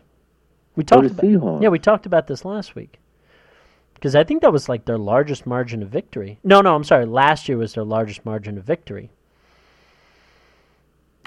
We 0.75 0.83
Oh, 0.83 0.85
talked 0.85 1.07
the 1.07 1.13
about 1.13 1.23
Seahawks. 1.25 1.61
yeah, 1.63 1.69
we 1.69 1.79
talked 1.79 2.05
about 2.05 2.27
this 2.27 2.43
last 2.43 2.75
week 2.75 2.99
because 3.93 4.13
I 4.15 4.25
think 4.25 4.41
that 4.41 4.51
was 4.51 4.67
like 4.67 4.83
their 4.85 4.97
largest 4.97 5.47
margin 5.47 5.81
of 5.81 5.89
victory. 5.89 6.37
No, 6.43 6.59
no, 6.61 6.75
I'm 6.75 6.83
sorry. 6.83 7.05
Last 7.05 7.47
year 7.47 7.57
was 7.57 7.73
their 7.73 7.85
largest 7.85 8.25
margin 8.25 8.57
of 8.57 8.65
victory. 8.65 9.09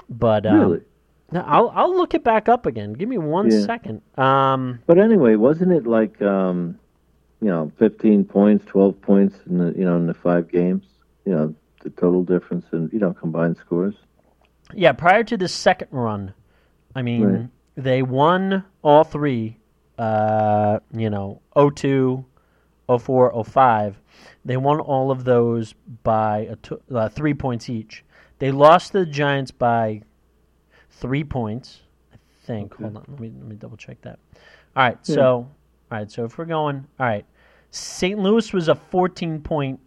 But 0.09 0.45
um, 0.45 0.59
Really? 0.59 0.81
no, 1.31 1.41
I'll 1.45 1.69
I'll 1.75 1.95
look 1.95 2.13
it 2.13 2.23
back 2.23 2.49
up 2.49 2.65
again. 2.65 2.93
Give 2.93 3.07
me 3.09 3.17
one 3.17 3.49
Yeah. 3.51 3.59
second. 3.65 4.01
Um, 4.17 4.79
But 4.87 4.97
anyway, 4.97 5.35
wasn't 5.35 5.71
it 5.71 5.85
like, 5.85 6.21
um, 6.21 6.77
you 7.41 7.47
know, 7.47 7.71
15 7.77 8.25
points, 8.25 8.65
12 8.65 9.01
points 9.01 9.35
in 9.47 9.57
the, 9.59 9.73
you 9.77 9.85
know, 9.85 9.95
in 9.97 10.07
the 10.07 10.13
five 10.13 10.49
games? 10.49 10.85
You 11.25 11.31
know, 11.33 11.55
the 11.83 11.89
total 11.91 12.23
difference 12.23 12.65
in, 12.73 12.89
you 12.91 12.99
know, 12.99 13.13
combined 13.13 13.57
scores? 13.57 13.95
yeah, 14.73 14.91
prior 14.91 15.23
to 15.23 15.35
the 15.37 15.47
second 15.47 15.87
run, 15.91 16.33
I 16.95 17.01
mean, 17.01 17.23
Right. 17.25 17.47
they 17.75 18.01
won 18.03 18.63
all 18.81 19.03
three. 19.03 19.57
Uh, 19.97 20.79
you 20.93 21.09
know, 21.09 21.41
02, 21.57 22.23
04, 22.87 23.43
05. 23.43 23.99
They 24.45 24.55
won 24.55 24.79
all 24.79 25.11
of 25.11 25.25
those 25.25 25.73
by 26.03 26.39
a 26.49 26.55
t- 26.55 26.77
uh, 26.89 27.09
three 27.09 27.33
points 27.33 27.69
each. 27.69 28.05
They 28.39 28.51
lost 28.51 28.93
to 28.93 28.99
the 28.99 29.05
Giants 29.05 29.51
by 29.51 30.01
three 30.89 31.23
points, 31.23 31.81
I 32.13 32.17
think. 32.45 32.73
Hold 32.75 32.97
on, 32.97 33.05
let 33.07 33.19
me 33.19 33.31
let 33.37 33.47
me 33.47 33.55
double 33.55 33.77
check 33.77 34.01
that. 34.01 34.19
All 34.75 34.83
right, 34.83 34.97
so 35.05 35.47
all 35.91 35.97
right, 35.97 36.09
so 36.09 36.23
if 36.25 36.37
we're 36.37 36.45
going, 36.45 36.85
all 36.99 37.05
right, 37.05 37.25
St. 37.71 38.19
Louis 38.19 38.53
was 38.53 38.67
a 38.67 38.75
14 38.75 39.41
point, 39.41 39.79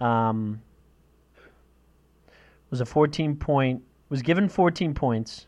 um, 0.00 0.60
was 2.70 2.80
a 2.80 2.86
14 2.86 3.36
point, 3.36 3.82
was 4.08 4.22
given 4.22 4.48
14 4.48 4.94
points. 4.94 5.46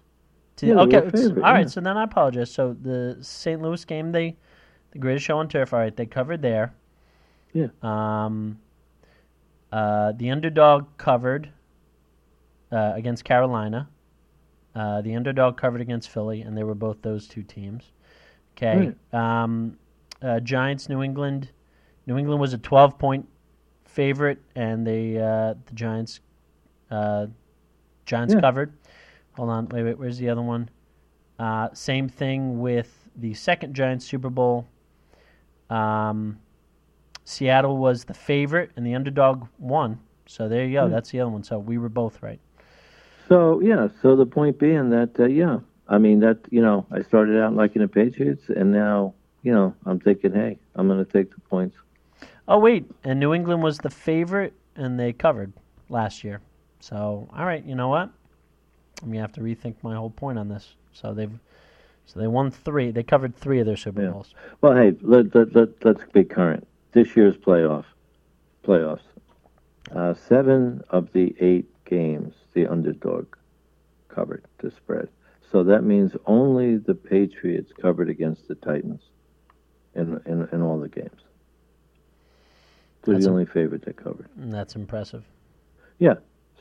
To, 0.56 0.66
Yeah, 0.66 0.80
okay, 0.80 1.00
favorite, 1.10 1.44
all 1.44 1.52
right, 1.52 1.60
yeah. 1.60 1.66
so 1.66 1.80
then 1.80 1.96
I 1.96 2.04
apologize. 2.04 2.50
So 2.50 2.74
the 2.80 3.18
St. 3.20 3.60
Louis 3.60 3.84
game, 3.84 4.12
they, 4.12 4.36
the 4.92 4.98
greatest 4.98 5.26
show 5.26 5.38
on 5.38 5.48
turf. 5.48 5.74
All 5.74 5.80
right, 5.80 5.94
they 5.94 6.06
covered 6.06 6.40
there. 6.40 6.74
Yeah. 7.52 7.68
Um, 7.82 8.58
uh, 9.72 10.12
the 10.12 10.30
underdog 10.30 10.86
covered 10.96 11.50
uh, 12.72 12.92
against 12.94 13.24
Carolina. 13.24 13.88
Uh, 14.74 15.00
the 15.00 15.14
underdog 15.14 15.56
covered 15.56 15.80
against 15.80 16.10
Philly, 16.10 16.42
and 16.42 16.56
they 16.56 16.62
were 16.64 16.74
both 16.74 17.00
those 17.02 17.26
two 17.26 17.42
teams. 17.42 17.92
Okay. 18.56 18.92
Um, 19.12 19.78
uh, 20.22 20.40
Giants, 20.40 20.88
New 20.88 21.02
England. 21.02 21.50
New 22.06 22.18
England 22.18 22.40
was 22.40 22.52
a 22.52 22.58
12 22.58 22.98
point 22.98 23.26
favorite, 23.84 24.38
and 24.54 24.86
they 24.86 25.16
uh, 25.18 25.54
the 25.66 25.72
Giants 25.74 26.20
uh, 26.90 27.26
Giants 28.04 28.34
Yeah. 28.34 28.40
covered. 28.40 28.72
Hold 29.36 29.50
on, 29.50 29.68
wait, 29.68 29.82
wait. 29.82 29.98
Where's 29.98 30.18
the 30.18 30.28
other 30.28 30.42
one? 30.42 30.68
Uh, 31.38 31.68
same 31.72 32.08
thing 32.08 32.60
with 32.60 33.08
the 33.16 33.34
second 33.34 33.74
Giants 33.74 34.04
Super 34.06 34.30
Bowl. 34.30 34.66
Um, 35.68 36.38
Seattle 37.24 37.76
was 37.76 38.04
the 38.04 38.14
favorite, 38.14 38.70
and 38.76 38.86
the 38.86 38.94
underdog 38.94 39.46
won. 39.58 39.98
So 40.26 40.48
there 40.48 40.64
you 40.64 40.74
go. 40.74 40.86
Hmm. 40.86 40.92
That's 40.92 41.10
the 41.10 41.20
other 41.20 41.30
one. 41.30 41.42
So 41.44 41.58
we 41.58 41.76
were 41.78 41.88
both 41.88 42.22
right. 42.22 42.40
So, 43.28 43.60
yeah, 43.60 43.88
so 44.02 44.16
the 44.16 44.26
point 44.26 44.58
being 44.58 44.90
that, 44.90 45.18
uh, 45.18 45.26
yeah, 45.26 45.58
I 45.88 45.98
mean, 45.98 46.20
that, 46.20 46.38
you 46.50 46.62
know, 46.62 46.86
I 46.90 47.02
started 47.02 47.40
out 47.42 47.54
liking 47.54 47.82
the 47.82 47.88
Patriots, 47.88 48.48
and 48.48 48.72
now, 48.72 49.14
you 49.42 49.52
know, 49.52 49.74
I'm 49.84 49.98
thinking, 50.00 50.32
hey, 50.32 50.58
I'm 50.74 50.86
going 50.88 51.04
to 51.04 51.10
take 51.10 51.34
the 51.34 51.40
points. 51.40 51.76
Oh 52.48 52.58
wait, 52.58 52.88
and 53.02 53.18
New 53.18 53.34
England 53.34 53.62
was 53.62 53.78
the 53.78 53.90
favorite, 53.90 54.52
and 54.76 54.98
they 55.00 55.12
covered 55.12 55.52
last 55.88 56.22
year. 56.22 56.40
So 56.78 57.28
all 57.36 57.44
right, 57.44 57.64
you 57.64 57.74
know 57.74 57.88
what? 57.88 58.10
I'm 59.02 59.08
gonna 59.08 59.20
have 59.20 59.32
to 59.32 59.40
rethink 59.40 59.74
my 59.82 59.96
whole 59.96 60.10
point 60.10 60.38
on 60.38 60.48
this. 60.48 60.76
So 60.92 61.12
they've, 61.12 61.32
so 62.06 62.20
they 62.20 62.28
won 62.28 62.52
three. 62.52 62.92
They 62.92 63.02
covered 63.02 63.34
three 63.36 63.58
of 63.58 63.66
their 63.66 63.76
Super 63.76 64.02
Yeah. 64.02 64.10
Bowls. 64.10 64.32
Well, 64.60 64.76
hey, 64.76 64.94
let, 65.02 65.34
let, 65.34 65.54
let, 65.56 65.84
let's 65.84 66.02
be 66.12 66.22
current. 66.22 66.66
This 66.92 67.16
year's 67.16 67.36
playoff, 67.36 67.84
playoffs, 68.64 69.00
uh, 69.92 70.14
seven 70.14 70.84
of 70.90 71.12
the 71.12 71.34
eight 71.40 71.66
games, 71.84 72.32
the 72.56 72.66
underdog 72.66 73.26
covered 74.08 74.42
the 74.58 74.70
spread. 74.70 75.08
So 75.52 75.62
that 75.64 75.84
means 75.84 76.16
only 76.24 76.78
the 76.78 76.94
Patriots 76.94 77.70
covered 77.80 78.08
against 78.08 78.48
the 78.48 78.56
Titans 78.56 79.02
in 79.94 80.20
in, 80.26 80.48
in 80.50 80.62
all 80.62 80.80
the 80.80 80.88
games. 80.88 81.20
They're 83.02 83.14
That's 83.14 83.26
the 83.26 83.30
only 83.30 83.46
favorite 83.46 83.84
that 83.84 83.96
covered. 83.96 84.28
Mm, 84.40 84.50
that's 84.50 84.74
impressive. 84.74 85.22
Yeah. 85.98 86.14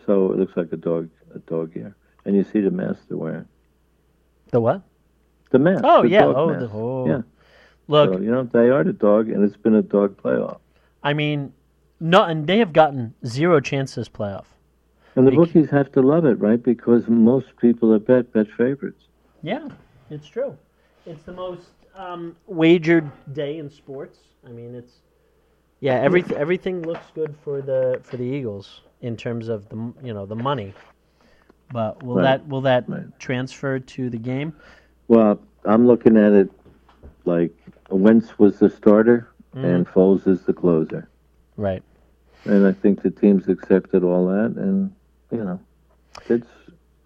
So 0.05 0.31
it 0.33 0.37
looks 0.37 0.55
like 0.55 0.71
a 0.73 0.77
dog 0.77 1.09
a 1.33 1.39
dog 1.39 1.71
ear. 1.75 1.95
And 2.25 2.35
you 2.35 2.43
see 2.43 2.59
the 2.59 2.71
mask 2.71 2.99
they're 3.07 3.17
wearing. 3.17 3.47
The 4.51 4.59
what? 4.59 4.81
The 5.51 5.59
mask. 5.59 5.83
Oh 5.85 6.01
the 6.01 6.09
yeah. 6.09 6.25
Oh, 6.25 6.49
mask. 6.49 6.59
the, 6.59 6.77
oh. 6.77 7.07
Yeah. 7.07 7.21
Look, 7.87 8.13
So, 8.15 8.19
you 8.19 8.31
know, 8.31 8.43
they 8.43 8.69
are 8.69 8.83
the 8.83 8.93
dog 8.93 9.29
and 9.29 9.43
it's 9.43 9.55
been 9.55 9.75
a 9.75 9.81
dog 9.81 10.21
playoff. 10.21 10.59
I 11.01 11.13
mean, 11.13 11.53
no, 12.01 12.23
and 12.23 12.47
they 12.47 12.57
have 12.57 12.73
gotten 12.73 13.13
zero 13.25 13.61
chance 13.61 13.95
this 13.95 14.09
playoff. 14.09 14.45
And 15.15 15.25
the 15.25 15.31
Bec- 15.31 15.37
bookies 15.37 15.69
have 15.69 15.91
to 15.93 16.01
love 16.01 16.25
it, 16.25 16.35
right? 16.39 16.61
Because 16.61 17.07
most 17.07 17.55
people 17.57 17.89
that 17.91 18.05
bet 18.05 18.31
bet 18.33 18.47
favorites. 18.57 19.03
Yeah, 19.43 19.67
it's 20.09 20.27
true. 20.27 20.57
It's 21.05 21.23
the 21.23 21.31
most 21.33 21.67
um, 21.95 22.35
wagered 22.47 23.09
day 23.33 23.57
in 23.59 23.69
sports. 23.69 24.19
I 24.45 24.49
mean, 24.51 24.75
it's 24.75 24.93
yeah. 25.79 25.95
Everything 25.95 26.37
everything 26.37 26.81
looks 26.83 27.05
good 27.13 27.35
for 27.43 27.61
the 27.61 27.99
for 28.03 28.17
the 28.17 28.23
Eagles 28.23 28.81
in 29.01 29.15
terms 29.15 29.47
of 29.47 29.69
the 29.69 29.77
you 30.03 30.13
know 30.13 30.25
the 30.25 30.35
money. 30.35 30.73
But 31.71 32.03
will 32.03 32.15
Right. 32.15 32.23
that 32.23 32.47
will 32.47 32.61
that 32.61 32.87
Right. 32.89 33.05
transfer 33.19 33.79
to 33.79 34.09
the 34.09 34.17
game? 34.17 34.53
Well, 35.07 35.39
I'm 35.65 35.87
looking 35.87 36.17
at 36.17 36.33
it 36.33 36.49
like 37.25 37.55
Wentz 37.89 38.37
was 38.37 38.59
the 38.59 38.69
starter, 38.69 39.29
Mhm. 39.55 39.63
and 39.63 39.87
Foles 39.87 40.27
is 40.27 40.43
the 40.45 40.53
closer. 40.53 41.07
Right. 41.57 41.83
And 42.45 42.67
I 42.67 42.71
think 42.73 43.01
the 43.01 43.09
teams 43.09 43.47
accepted 43.47 44.03
all 44.03 44.27
that, 44.27 44.53
and 44.57 44.91
you 45.31 45.43
know, 45.43 45.59
it's 46.29 46.47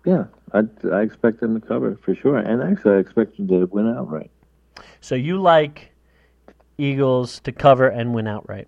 yeah. 0.06 0.26
I 0.54 0.64
I 0.92 1.02
expect 1.02 1.40
them 1.40 1.60
to 1.60 1.66
cover 1.66 1.98
for 2.04 2.16
sure, 2.16 2.38
and 2.38 2.62
actually 2.62 2.96
I 2.96 2.98
expect 3.00 3.38
them 3.38 3.48
to 3.50 3.66
win 3.66 3.88
outright. 3.88 4.32
So 5.02 5.16
you 5.16 5.42
like 5.42 5.92
Eagles 6.78 7.40
to 7.42 7.52
cover 7.52 7.88
and 7.88 8.14
win 8.14 8.28
outright. 8.28 8.68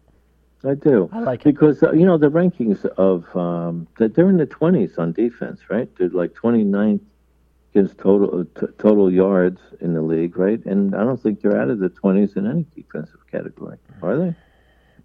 I 0.63 0.75
do. 0.75 1.09
I 1.11 1.19
like 1.19 1.41
it. 1.41 1.45
because 1.45 1.81
uh, 1.81 1.91
you 1.93 2.05
know 2.05 2.17
the 2.17 2.29
rankings 2.29 2.85
of 2.85 3.35
um, 3.35 3.87
that 3.97 4.15
they're 4.15 4.29
in 4.29 4.37
the 4.37 4.45
twenties 4.45 4.97
on 4.97 5.13
defense, 5.13 5.59
right? 5.69 5.89
They're 5.97 6.09
like 6.09 6.33
29th 6.33 7.01
against 7.73 7.97
total 7.97 8.41
uh, 8.41 8.59
t- 8.59 8.73
total 8.77 9.11
yards 9.11 9.59
in 9.79 9.93
the 9.93 10.01
league, 10.01 10.37
right? 10.37 10.63
And 10.65 10.93
I 10.95 11.03
don't 11.03 11.21
think 11.21 11.41
they're 11.41 11.59
out 11.59 11.69
of 11.69 11.79
the 11.79 11.89
twenties 11.89 12.35
in 12.35 12.45
any 12.45 12.65
defensive 12.75 13.25
category, 13.31 13.77
are 14.03 14.17
they? 14.17 14.35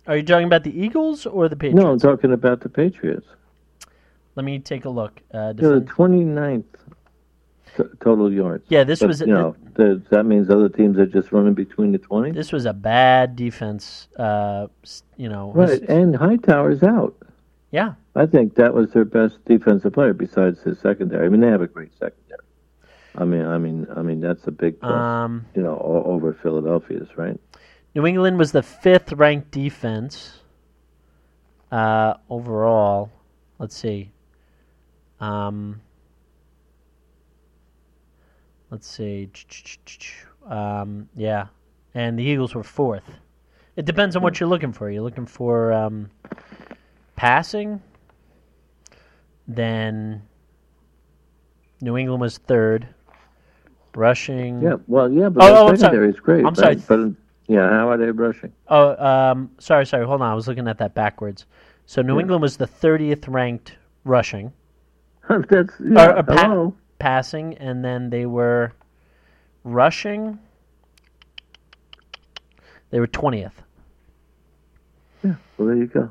Are 0.07 0.17
you 0.17 0.23
talking 0.23 0.47
about 0.47 0.63
the 0.63 0.79
Eagles 0.79 1.27
or 1.27 1.49
the 1.49 1.57
Patriots? 1.57 1.83
No, 1.83 1.91
I'm 1.91 1.99
talking 1.99 2.33
about 2.33 2.61
the 2.61 2.69
Patriots. 2.69 3.27
Let 4.37 4.45
me 4.45 4.59
take 4.59 4.85
a 4.85 4.91
look. 4.91 5.21
Uh, 5.33 5.53
They're 5.55 5.75
the 5.75 5.81
defend- 5.81 5.89
29th 6.37 6.65
t- 7.77 7.83
total 8.01 8.33
yards. 8.33 8.65
Yeah, 8.69 8.85
this 8.85 9.01
But, 9.01 9.09
was 9.09 9.21
you 9.21 9.27
know 9.29 9.57
the, 9.75 10.03
that 10.11 10.25
means 10.25 10.49
other 10.51 10.69
teams 10.69 10.99
are 10.99 11.07
just 11.07 11.33
running 11.33 11.55
between 11.55 11.93
the 11.93 11.99
20s. 11.99 12.35
this 12.35 12.53
was 12.53 12.67
a 12.67 12.73
bad 12.75 13.35
defense. 13.35 14.09
Uh, 14.19 14.69
you 15.17 15.29
know, 15.29 15.53
Right, 15.53 15.83
and 15.89 16.15
Hightower's 16.15 16.83
out. 16.83 17.17
yeah, 17.71 17.95
I 18.15 18.27
think 18.27 18.55
that 18.57 18.73
was 18.75 18.93
their 18.93 19.05
best 19.07 19.43
defensive 19.47 19.93
player 19.95 20.13
besides 20.13 20.61
his 20.63 20.79
secondary. 20.79 21.27
I 21.27 21.29
mean, 21.31 21.41
they 21.41 21.49
have 21.49 21.63
a 21.63 21.67
great 21.67 21.93
secondary. 21.99 22.23
I 23.19 23.25
mean, 23.25 23.47
I 23.47 23.57
mean, 23.57 23.87
I 23.97 24.03
mean, 24.03 24.21
that's 24.21 24.47
a 24.47 24.51
big 24.51 24.79
plus. 24.79 24.93
Um, 24.93 25.47
you 25.55 25.63
know, 25.63 25.79
over 25.79 26.35
Philadelphia's, 26.35 27.09
right? 27.17 27.41
New 27.95 28.07
England 28.07 28.37
was 28.39 28.53
the 28.53 28.63
fifth 28.63 29.15
ranked 29.15 29.51
defense 29.51 30.41
uh, 31.73 32.15
overall. 32.29 33.11
Let's 33.59 33.75
see. 33.75 34.11
Um, 35.21 35.81
let's 38.71 38.87
see. 38.89 39.31
Um, 40.47 41.09
yeah, 41.17 41.47
and 41.95 42.19
the 42.19 42.23
Eagles 42.23 42.55
were 42.55 42.63
fourth. 42.63 43.05
It 43.77 43.85
depends 43.85 44.17
on 44.17 44.23
what 44.23 44.41
you're 44.41 44.49
looking 44.49 44.73
for. 44.73 44.91
You're 44.91 45.03
looking 45.03 45.27
for 45.27 45.73
um, 45.73 46.11
passing. 47.17 47.83
Then 49.49 50.23
New 51.81 51.97
England 51.97 52.21
was 52.21 52.39
third. 52.39 52.89
Rushing. 53.95 54.61
Yeah, 54.61 54.75
well, 54.87 55.11
yeah, 55.11 55.31
but 55.31 55.43
Oh, 55.45 55.69
oh, 55.69 55.75
secondary 55.75 56.11
is 56.11 56.21
great. 56.21 56.41
I'm 56.45 56.53
right? 56.55 56.79
sorry. 56.79 56.83
but 56.87 57.17
yeah, 57.53 57.67
how 57.71 57.89
are 57.91 57.97
they 57.97 58.11
rushing? 58.11 58.53
Oh, 58.69 58.95
um, 59.03 59.51
sorry, 59.59 59.87
sorry. 59.87 60.05
Hold 60.05 60.21
on. 60.21 60.31
I 60.31 60.35
was 60.35 60.47
looking 60.49 60.69
at 60.69 60.77
that 60.79 60.95
backwards. 60.95 61.47
So 61.87 62.03
New 62.03 62.15
Yeah. 62.17 62.21
England 62.21 62.43
was 62.43 62.59
the 62.59 62.67
30th 62.67 63.25
ranked 63.27 63.77
rushing, 64.05 64.53
that's 65.49 65.73
yeah, 65.81 66.07
or, 66.07 66.19
or 66.19 66.23
pa- 66.23 66.71
passing, 66.99 67.55
and 67.59 67.85
then 67.85 68.11
they 68.11 68.27
were 68.27 68.73
rushing. 69.65 70.39
They 72.91 73.01
were 73.01 73.09
20th. 73.09 73.53
Yeah, 75.25 75.35
well, 75.59 75.69
there 75.69 75.77
you 75.77 75.87
go. 75.87 76.11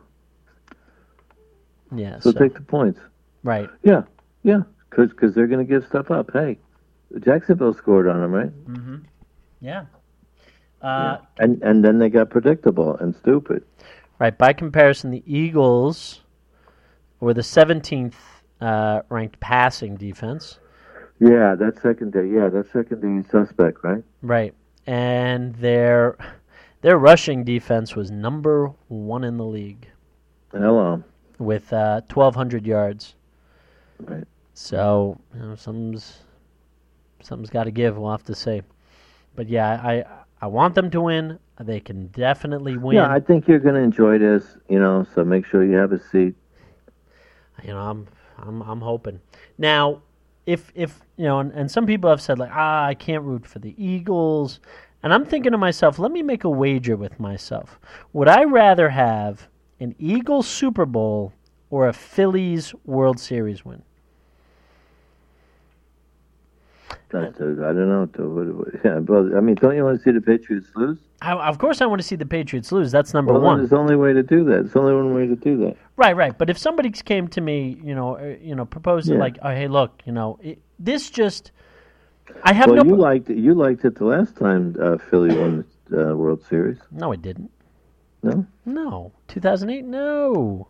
Yeah. 1.96 2.20
So, 2.20 2.32
So, 2.32 2.40
take 2.40 2.54
the 2.54 2.62
points. 2.62 3.00
right. 3.44 3.70
Yeah, 3.84 4.04
yeah, 4.44 4.62
because 4.90 5.14
cause 5.14 5.34
they're 5.34 5.48
going 5.48 5.66
to 5.66 5.70
give 5.72 5.86
stuff 5.88 6.12
up. 6.12 6.32
Hey, 6.34 6.58
Jacksonville 7.20 7.74
scored 7.74 8.08
on 8.08 8.20
them, 8.22 8.32
right? 8.32 8.66
Mm-hmm. 8.68 8.96
Yeah. 9.62 9.86
Uh, 10.82 11.18
And 11.40 11.62
and 11.64 11.84
then 11.84 11.98
they 12.00 12.10
got 12.10 12.30
predictable 12.30 12.96
and 12.98 13.16
stupid. 13.16 13.64
Right. 14.20 14.38
By 14.38 14.54
comparison, 14.54 15.12
the 15.12 15.24
Eagles 15.26 16.22
were 17.20 17.34
the 17.34 17.42
17th 17.42 18.14
uh, 18.66 19.04
ranked 19.10 19.40
passing 19.40 19.96
defense. 19.96 20.60
Yeah, 21.20 21.56
that 21.56 21.80
secondary. 21.82 22.34
Yeah, 22.34 22.50
that 22.50 22.72
secondary 22.74 23.24
suspect, 23.24 23.84
right? 23.84 24.04
Right. 24.22 24.54
And 24.88 25.56
their 25.56 26.18
their 26.82 26.98
rushing 26.98 27.44
defense 27.44 27.96
was 27.96 28.10
number 28.10 28.72
one 28.88 29.24
in 29.24 29.38
the 29.38 29.46
league 29.46 29.88
Hello. 30.52 31.04
with 31.38 31.72
uh, 31.72 32.02
1,200 32.12 32.66
yards. 32.66 33.16
Right. 34.00 34.26
So 34.54 35.20
you 35.36 35.42
know, 35.42 35.56
something's 35.56 36.20
something's 37.22 37.52
got 37.52 37.66
to 37.66 37.72
give. 37.72 37.98
We'll 37.98 38.12
have 38.12 38.24
to 38.24 38.36
see. 38.36 38.64
But 39.36 39.48
yeah, 39.48 39.80
I 39.84 40.04
I 40.42 40.48
want 40.48 40.74
them 40.74 40.90
to 40.90 41.02
win. 41.02 41.40
They 41.60 41.80
can 41.80 42.08
definitely 42.08 42.78
win. 42.78 42.98
Yeah, 42.98 43.12
I 43.12 43.20
think 43.20 43.48
you're 43.48 43.60
going 43.60 43.76
to 43.76 43.82
enjoy 43.82 44.18
this. 44.18 44.58
You 44.70 44.80
know, 44.80 45.06
so 45.14 45.24
make 45.24 45.46
sure 45.46 45.64
you 45.64 45.78
have 45.78 45.92
a 45.92 46.00
seat. 46.00 46.36
you 47.64 47.70
know, 47.70 47.80
I'm 47.80 48.08
I'm 48.38 48.62
I'm 48.62 48.82
hoping. 48.82 49.20
Now, 49.58 50.02
if 50.46 50.72
if 50.76 51.00
you 51.18 51.26
know, 51.26 51.40
and, 51.40 51.52
and 51.52 51.70
some 51.70 51.86
people 51.86 52.10
have 52.10 52.22
said 52.22 52.40
like, 52.40 52.52
ah, 52.54 52.86
I 52.86 52.94
can't 52.94 53.24
root 53.24 53.46
for 53.46 53.60
the 53.60 53.76
Eagles, 53.84 54.60
and 55.04 55.14
I'm 55.14 55.26
thinking 55.26 55.52
to 55.52 55.58
myself, 55.58 56.00
let 56.00 56.12
me 56.12 56.22
make 56.22 56.44
a 56.44 56.50
wager 56.50 56.96
with 56.96 57.20
myself. 57.20 57.80
Would 58.14 58.28
I 58.28 58.44
rather 58.44 58.90
have 58.90 59.48
an 59.80 59.96
Eagles 60.00 60.48
Super 60.48 60.86
Bowl 60.86 61.34
or 61.70 61.88
a 61.88 61.94
Phillies 61.94 62.74
World 62.86 63.20
Series 63.20 63.66
win? 63.66 63.84
Uh, 67.14 67.20
I 67.20 67.22
don't 67.22 67.90
know. 67.90 68.06
to- 68.14 68.30
what- 68.30 68.56
what- 68.56 68.68
Yeah, 68.84 69.38
I 69.38 69.42
mean, 69.42 69.56
don't 69.56 69.76
you 69.76 69.84
want 69.84 69.98
to 69.98 70.04
see 70.04 70.12
the 70.12 70.22
Patriots 70.22 70.68
lose? 70.76 70.98
I, 71.22 71.34
of 71.34 71.58
course, 71.58 71.82
I 71.82 71.86
want 71.86 72.02
to 72.02 72.08
see 72.08 72.16
the 72.16 72.26
Patriots 72.26 72.72
lose. 72.72 72.92
That's 72.92 73.14
number 73.14 73.34
well, 73.34 73.42
one. 73.42 73.62
It's 73.62 73.70
the 73.70 73.78
only 73.78 73.96
way 73.96 74.14
to 74.14 74.22
do 74.22 74.44
that. 74.46 74.60
It's 74.66 74.74
the 74.74 74.80
only 74.80 74.94
one 74.94 75.14
way 75.16 75.26
to 75.28 75.36
do 75.36 75.58
that. 75.66 75.78
Right, 75.96 76.16
right. 76.16 76.38
But 76.38 76.50
if 76.50 76.58
somebody 76.58 76.90
came 76.92 77.28
to 77.30 77.42
me, 77.42 77.78
you 77.82 77.96
know, 77.96 78.18
uh, 78.18 78.36
you 78.42 78.54
know, 78.54 78.66
proposed 78.66 79.08
Yeah. 79.10 79.18
like, 79.18 79.38
oh, 79.42 79.50
hey, 79.50 79.68
look, 79.68 80.02
you 80.06 80.12
know, 80.12 80.38
it, 80.44 80.60
this 80.78 81.10
just, 81.10 81.52
I 82.44 82.54
have 82.54 82.70
well, 82.70 82.84
no. 82.84 82.92
you 82.92 82.98
liked 82.98 83.30
it. 83.30 83.38
You 83.38 83.54
liked 83.54 83.86
it 83.86 83.96
the 83.96 84.06
last 84.06 84.36
time 84.36 84.76
uh, 84.82 84.98
Philly 84.98 85.36
won 85.38 85.64
the 85.90 86.12
uh, 86.12 86.16
World 86.16 86.44
Series. 86.44 86.80
no, 86.92 87.14
I 87.14 87.16
didn't. 87.16 87.50
No. 88.24 88.46
No, 88.66 89.12
2008. 89.28 89.86
No, 89.86 90.68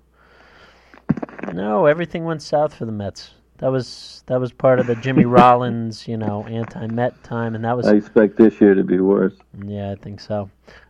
no. 1.54 1.86
Everything 1.86 2.25
went 2.25 2.41
south 2.41 2.73
for 2.75 2.86
the 2.86 2.91
Mets. 2.91 3.32
That 3.60 3.72
was 3.72 4.24
that 4.28 4.39
was 4.39 4.52
part 4.52 4.80
of 4.80 4.88
the 4.88 4.96
Jimmy 4.96 5.26
Rollins, 5.38 6.08
you 6.08 6.18
know, 6.18 6.46
anti-Met 6.46 7.24
time, 7.24 7.56
and 7.56 7.63
that 7.63 7.76
was 7.78 7.88
I 7.88 7.94
expect 7.96 8.38
this 8.38 8.60
year 8.60 8.74
to 8.74 8.84
be 8.84 9.00
worse. 9.00 9.36
yeah, 9.65 9.91
I 9.91 9.96
think 9.96 10.20
so. 10.20 10.50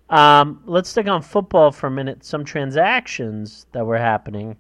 Um, 0.10 0.62
let's 0.65 0.89
stick 0.89 1.08
on 1.08 1.21
football 1.21 1.71
for 1.71 1.88
a 1.88 1.91
minute. 1.91 2.23
Some 2.23 2.45
transactions 2.45 3.65
that 3.71 3.86
were 3.86 3.97
happening. 3.97 4.56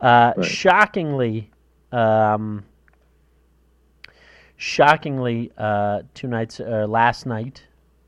Uh, 0.00 0.34
Right. 0.36 0.46
Shockingly, 0.46 1.50
um, 1.92 2.64
shockingly, 4.56 5.52
uh, 5.56 6.02
two 6.14 6.28
nights 6.28 6.60
uh, 6.60 6.86
last 6.88 7.26
night 7.26 7.62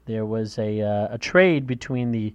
there 0.06 0.24
was 0.24 0.58
a 0.58 0.80
uh, 0.80 1.08
a 1.10 1.18
trade 1.18 1.66
between 1.66 2.10
the 2.12 2.34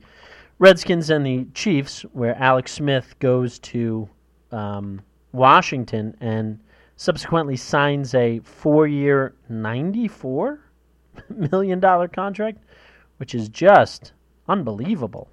Redskins 0.59 1.09
and 1.09 1.25
the 1.25 1.45
Chiefs, 1.53 2.03
where 2.13 2.35
Alex 2.41 2.71
Smith 2.71 3.15
goes 3.19 3.59
to 3.59 4.07
um, 4.51 5.01
Washington 5.31 6.15
and 6.21 6.59
subsequently 7.03 7.57
signs 7.57 8.15
a 8.15 8.39
four-year, 8.39 9.35
ninety-four 9.49 10.59
million 11.51 11.79
dollar 11.81 12.07
contract, 12.07 12.59
which 13.17 13.35
is 13.35 13.49
just 13.49 14.13
unbelievable. 14.47 15.29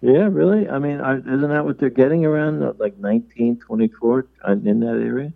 Yeah, 0.00 0.28
really. 0.30 0.66
I 0.68 0.78
mean, 0.78 1.00
isn't 1.00 1.50
that 1.50 1.64
what 1.64 1.78
they're 1.78 1.90
getting 1.90 2.24
around 2.24 2.62
uh, 2.62 2.72
like 2.78 2.96
19, 2.98 3.58
24 3.58 4.26
uh, 4.46 4.52
in 4.52 4.80
that 4.80 4.86
area? 4.86 5.32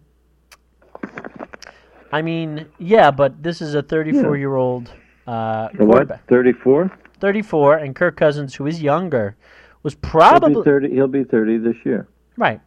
I 2.12 2.23
mean, 2.23 2.66
yeah, 2.79 3.11
but 3.11 3.42
this 3.42 3.61
is 3.61 3.75
a 3.75 3.83
34-year-old 3.83 4.92
uh, 5.27 5.68
The 5.75 5.85
what? 5.85 6.20
34? 6.29 6.90
34, 7.20 7.77
and 7.79 7.94
Kirk 7.94 8.16
Cousins, 8.16 8.55
who 8.55 8.66
is 8.66 8.83
younger, 8.83 9.37
was 9.83 9.94
He'll 9.94 10.11
probably 10.11 10.55
be 10.55 10.62
30. 10.62 10.90
He'll 10.94 11.07
be 11.07 11.25
30 11.25 11.59
this 11.59 11.77
year. 11.85 12.09
right. 12.37 12.61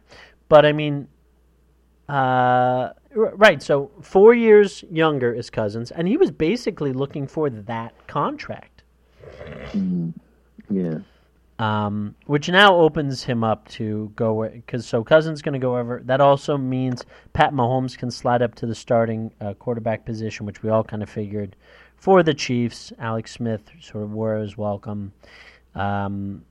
But 0.48 0.66
I 0.66 0.72
mean, 0.72 1.08
uh, 2.08 2.90
right. 3.14 3.62
So 3.62 3.90
four 4.02 4.34
years 4.34 4.84
younger 4.90 5.32
is 5.32 5.50
Cousins, 5.50 5.90
and 5.90 6.06
he 6.06 6.16
was 6.16 6.30
basically 6.30 6.92
looking 6.92 7.26
for 7.26 7.48
that 7.50 7.94
contract. 8.06 8.82
Yeah. 10.70 10.98
um, 11.58 12.14
which 12.26 12.48
now 12.48 12.74
opens 12.76 13.22
him 13.22 13.44
up 13.44 13.68
to 13.68 14.12
go 14.16 14.48
because 14.48 14.86
so 14.86 15.04
Cousins 15.04 15.40
going 15.42 15.52
to 15.52 15.58
go 15.58 15.78
over. 15.78 16.02
That 16.04 16.20
also 16.20 16.56
means 16.58 17.04
Pat 17.32 17.52
Mahomes 17.52 17.96
can 17.96 18.10
slide 18.10 18.42
up 18.42 18.54
to 18.56 18.66
the 18.66 18.74
starting 18.74 19.30
uh, 19.40 19.54
quarterback 19.54 20.04
position, 20.04 20.46
which 20.46 20.62
we 20.62 20.70
all 20.70 20.84
kind 20.84 21.02
of 21.02 21.08
figured 21.08 21.56
for 21.96 22.22
the 22.22 22.34
Chiefs. 22.34 22.92
Alex 22.98 23.32
Smith 23.32 23.62
sort 23.80 24.04
of 24.04 24.10
was 24.10 24.56
welcome. 24.56 25.12
Um, 25.74 26.44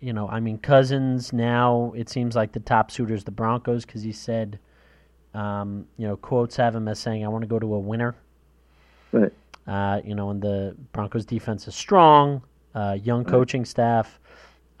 you 0.00 0.12
know, 0.12 0.28
I 0.28 0.40
mean, 0.40 0.58
Cousins 0.58 1.32
now 1.32 1.92
it 1.96 2.08
seems 2.08 2.34
like 2.36 2.52
the 2.52 2.60
top 2.60 2.90
suitor 2.90 3.14
is 3.14 3.24
the 3.24 3.30
Broncos 3.30 3.84
because 3.84 4.02
he 4.02 4.12
said, 4.12 4.58
um, 5.34 5.86
you 5.96 6.06
know, 6.06 6.16
quotes 6.16 6.56
have 6.56 6.74
him 6.74 6.88
as 6.88 6.98
saying, 6.98 7.24
"I 7.24 7.28
want 7.28 7.42
to 7.42 7.48
go 7.48 7.58
to 7.58 7.74
a 7.74 7.78
winner." 7.78 8.14
Right. 9.12 9.32
Uh, 9.66 10.00
you 10.04 10.14
know, 10.14 10.30
and 10.30 10.40
the 10.40 10.74
Broncos 10.92 11.26
defense 11.26 11.68
is 11.68 11.74
strong, 11.74 12.42
uh, 12.74 12.96
young 13.02 13.24
coaching 13.24 13.64
staff. 13.64 14.18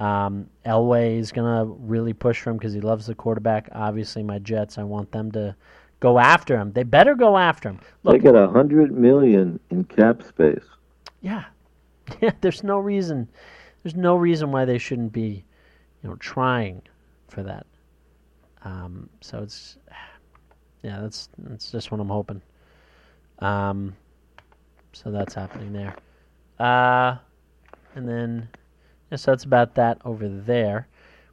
Um, 0.00 0.48
Elway 0.64 1.18
is 1.18 1.32
going 1.32 1.46
to 1.58 1.72
really 1.80 2.12
push 2.12 2.40
for 2.40 2.50
him 2.50 2.56
because 2.56 2.72
he 2.72 2.80
loves 2.80 3.06
the 3.06 3.14
quarterback. 3.14 3.68
Obviously, 3.72 4.22
my 4.22 4.38
Jets, 4.38 4.78
I 4.78 4.84
want 4.84 5.10
them 5.12 5.30
to 5.32 5.56
go 6.00 6.18
after 6.18 6.56
him. 6.56 6.72
They 6.72 6.84
better 6.84 7.14
go 7.14 7.36
after 7.36 7.68
him. 7.70 7.80
They 8.06 8.18
Look, 8.18 8.20
got 8.20 8.34
a 8.36 8.48
hundred 8.48 8.92
million 8.92 9.60
in 9.70 9.84
cap 9.84 10.22
space. 10.22 10.64
yeah, 11.20 11.44
yeah. 12.20 12.30
There's 12.40 12.62
no 12.64 12.78
reason. 12.78 13.28
There's 13.82 13.94
no 13.94 14.16
reason 14.16 14.52
why 14.52 14.64
they 14.64 14.78
shouldn't 14.78 15.12
be, 15.12 15.44
you 16.02 16.08
know, 16.08 16.16
trying 16.16 16.82
for 17.28 17.42
that. 17.42 17.66
Um, 18.64 19.08
so 19.20 19.38
it's, 19.38 19.78
yeah, 20.82 21.00
that's 21.00 21.28
that's 21.38 21.70
just 21.70 21.90
what 21.90 22.00
I'm 22.00 22.08
hoping. 22.08 22.42
Um, 23.38 23.96
so 24.92 25.10
that's 25.10 25.34
happening 25.34 25.72
there. 25.72 25.94
Uh, 26.58 27.18
and 27.94 28.08
then, 28.08 28.48
yeah, 29.10 29.16
so 29.16 29.30
that's 29.30 29.44
about 29.44 29.74
that 29.76 29.98
over 30.04 30.28
there. 30.28 30.88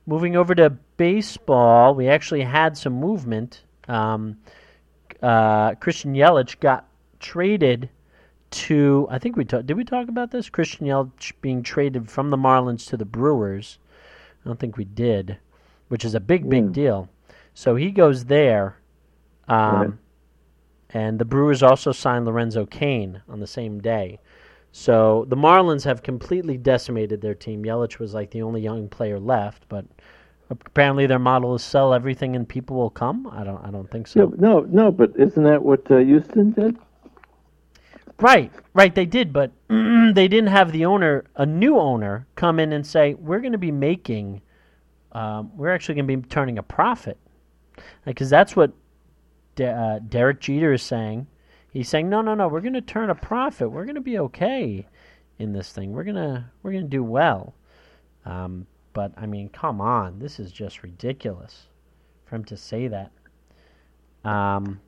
Moving 0.06 0.36
over 0.36 0.54
to 0.54 0.70
baseball, 0.98 1.96
we 1.96 2.08
actually 2.08 2.44
had 2.44 2.78
some 2.78 2.94
movement. 2.94 3.64
Um, 3.88 4.38
uh, 5.22 5.76
Christian 5.76 6.14
Yelich 6.14 6.60
got 6.60 6.88
traded 7.20 7.90
to. 8.56 9.08
I 9.10 9.20
think 9.20 9.36
we 9.36 9.46
talked. 9.46 9.66
Did 9.68 9.78
we 9.78 9.84
talk 9.84 10.08
about 10.10 10.32
this? 10.32 10.50
Christian 10.50 10.88
Yelich 10.88 11.34
being 11.42 11.64
traded 11.64 12.10
from 12.10 12.30
the 12.30 12.38
Marlins 12.38 12.88
to 12.88 12.98
the 12.98 13.06
Brewers. 13.06 13.78
I 14.44 14.50
don't 14.50 14.60
think 14.60 14.78
we 14.78 14.86
did, 14.86 15.38
which 15.88 16.06
is 16.06 16.16
a 16.16 16.20
big, 16.20 16.50
big 16.50 16.66
Yeah. 16.66 16.72
deal. 16.72 17.10
So 17.54 17.76
he 17.76 17.92
goes 17.92 18.26
there, 18.26 18.78
um, 19.48 19.76
Right. 19.82 19.92
and 20.92 21.20
the 21.20 21.26
Brewers 21.26 21.64
also 21.64 21.92
signed 21.92 22.26
Lorenzo 22.26 22.66
Cain 22.66 23.22
on 23.30 23.40
the 23.40 23.48
same 23.48 23.80
day. 23.80 24.20
So 24.72 25.26
the 25.30 25.38
Marlins 25.38 25.86
have 25.86 26.04
completely 26.04 26.58
decimated 26.58 27.22
their 27.22 27.34
team. 27.34 27.64
Yelich 27.64 27.98
was 27.98 28.14
like 28.14 28.32
the 28.32 28.42
only 28.42 28.62
young 28.62 28.90
player 28.90 29.20
left, 29.20 29.68
but 29.70 29.86
apparently 30.50 31.08
their 31.08 31.18
model 31.20 31.56
is 31.56 31.64
sell 31.64 31.94
everything 31.94 32.36
and 32.36 32.48
people 32.48 32.76
will 32.76 32.90
come. 32.90 33.26
I 33.32 33.44
don't. 33.44 33.64
I 33.66 33.72
don't 33.72 33.90
think 33.90 34.08
so. 34.08 34.20
Yeah, 34.20 34.36
no, 34.38 34.60
no, 34.70 34.92
but 34.92 35.12
isn't 35.16 35.44
that 35.44 35.64
what 35.64 35.90
uh, 35.90 35.98
Houston 35.98 36.52
did? 36.52 36.78
Right, 38.20 38.52
right. 38.74 38.96
They 38.96 39.06
did, 39.06 39.34
but 39.34 39.52
they 39.70 40.28
didn't 40.28 40.48
have 40.48 40.72
the 40.72 40.86
owner, 40.86 41.26
a 41.36 41.46
new 41.46 41.78
owner, 41.78 42.28
come 42.36 42.60
in 42.60 42.72
and 42.72 42.86
say, 42.86 43.14
"We're 43.16 43.40
going 43.42 43.52
to 43.52 43.58
be 43.58 43.72
making, 43.72 44.42
um, 45.12 45.52
we're 45.56 45.74
actually 45.74 45.96
going 45.96 46.08
to 46.08 46.18
be 46.18 46.28
turning 46.30 46.58
a 46.58 46.64
profit," 46.64 47.18
because 48.06 48.30
that's 48.30 48.56
what 48.56 48.72
De- 49.56 49.70
uh, 49.70 50.00
Derek 50.00 50.40
Jeter 50.40 50.74
is 50.74 50.82
saying. 50.82 51.28
He's 51.72 51.90
saying, 51.90 52.10
"No, 52.10 52.22
no, 52.22 52.36
no. 52.36 52.48
We're 52.48 52.62
going 52.62 52.74
to 52.74 52.82
turn 52.82 53.10
a 53.10 53.16
profit. 53.16 53.70
We're 53.70 53.84
going 53.86 53.96
to 53.96 54.02
be 54.02 54.18
okay 54.20 54.88
in 55.38 55.52
this 55.52 55.74
thing. 55.74 55.92
We're 55.92 56.06
gonna, 56.06 56.52
we're 56.64 56.72
to 56.72 56.84
do 56.84 57.04
well." 57.04 57.54
Um, 58.26 58.66
but 58.94 59.12
I 59.18 59.26
mean, 59.26 59.50
come 59.50 59.82
on, 59.82 60.20
this 60.20 60.40
is 60.40 60.54
just 60.54 60.84
ridiculous 60.84 61.68
for 62.24 62.36
him 62.36 62.46
to 62.46 62.56
say 62.56 62.88
that. 62.88 63.12
Um, 64.24 64.80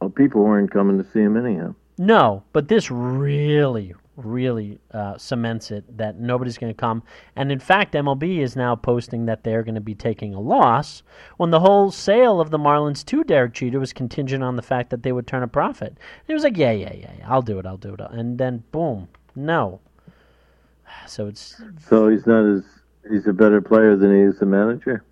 Well, 0.00 0.10
people 0.10 0.42
weren't 0.44 0.70
coming 0.70 0.96
to 0.98 1.04
see 1.04 1.20
him 1.20 1.36
anyhow. 1.36 1.74
No, 2.00 2.44
but 2.54 2.68
this 2.68 2.90
really, 2.90 3.92
really 4.16 4.78
uh, 4.90 5.18
cements 5.18 5.70
it 5.70 5.98
that 5.98 6.18
nobody's 6.18 6.56
going 6.56 6.72
to 6.72 6.76
come. 6.76 7.02
And 7.36 7.52
in 7.52 7.58
fact, 7.58 7.92
MLB 7.92 8.38
is 8.38 8.56
now 8.56 8.74
posting 8.74 9.26
that 9.26 9.44
they're 9.44 9.62
going 9.62 9.74
to 9.74 9.82
be 9.82 9.94
taking 9.94 10.32
a 10.32 10.40
loss 10.40 11.02
when 11.36 11.50
the 11.50 11.60
whole 11.60 11.90
sale 11.90 12.40
of 12.40 12.50
the 12.50 12.58
Marlins 12.58 13.04
to 13.04 13.22
Derek 13.22 13.52
Jeter 13.52 13.78
was 13.78 13.92
contingent 13.92 14.42
on 14.42 14.56
the 14.56 14.62
fact 14.62 14.88
that 14.88 15.02
they 15.02 15.12
would 15.12 15.26
turn 15.26 15.42
a 15.42 15.46
profit. 15.46 15.88
And 15.88 16.26
he 16.26 16.32
was 16.32 16.42
like, 16.42 16.56
yeah, 16.56 16.72
yeah, 16.72 16.94
yeah, 16.94 17.12
I'll 17.28 17.42
do 17.42 17.58
it, 17.58 17.66
I'll 17.66 17.76
do 17.76 17.92
it. 17.92 18.00
And 18.10 18.38
then, 18.38 18.64
boom, 18.72 19.08
no. 19.36 19.80
So 21.06 21.26
it's, 21.26 21.60
So 21.86 22.08
he's 22.08 22.26
not 22.26 22.46
as 22.46 22.64
he's 23.10 23.26
a 23.26 23.32
better 23.34 23.60
player 23.60 23.94
than 23.94 24.10
he 24.14 24.22
is 24.22 24.40
a 24.40 24.46
manager 24.46 25.04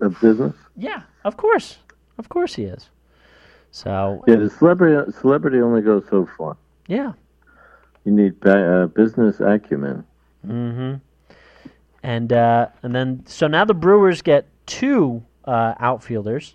of 0.00 0.20
business. 0.20 0.54
yeah, 0.76 1.02
of 1.24 1.36
course. 1.36 1.78
Of 2.18 2.28
course 2.28 2.54
he 2.56 2.64
is. 2.64 2.90
So, 3.70 4.24
Yeah, 4.26 4.36
the 4.36 4.48
celebrity 4.50 5.12
celebrity 5.12 5.60
only 5.60 5.82
goes 5.82 6.04
so 6.08 6.26
far. 6.36 6.56
yeah. 6.88 7.12
You 8.04 8.12
need 8.12 8.46
uh, 8.46 8.86
business 8.86 9.40
acumen. 9.40 10.04
hmm 10.44 10.94
And 12.04 12.32
uh, 12.32 12.68
and 12.82 12.94
then 12.94 13.24
so 13.26 13.48
now 13.48 13.64
the 13.64 13.74
Brewers 13.74 14.22
get 14.22 14.46
two 14.66 15.24
uh, 15.44 15.74
outfielders, 15.80 16.54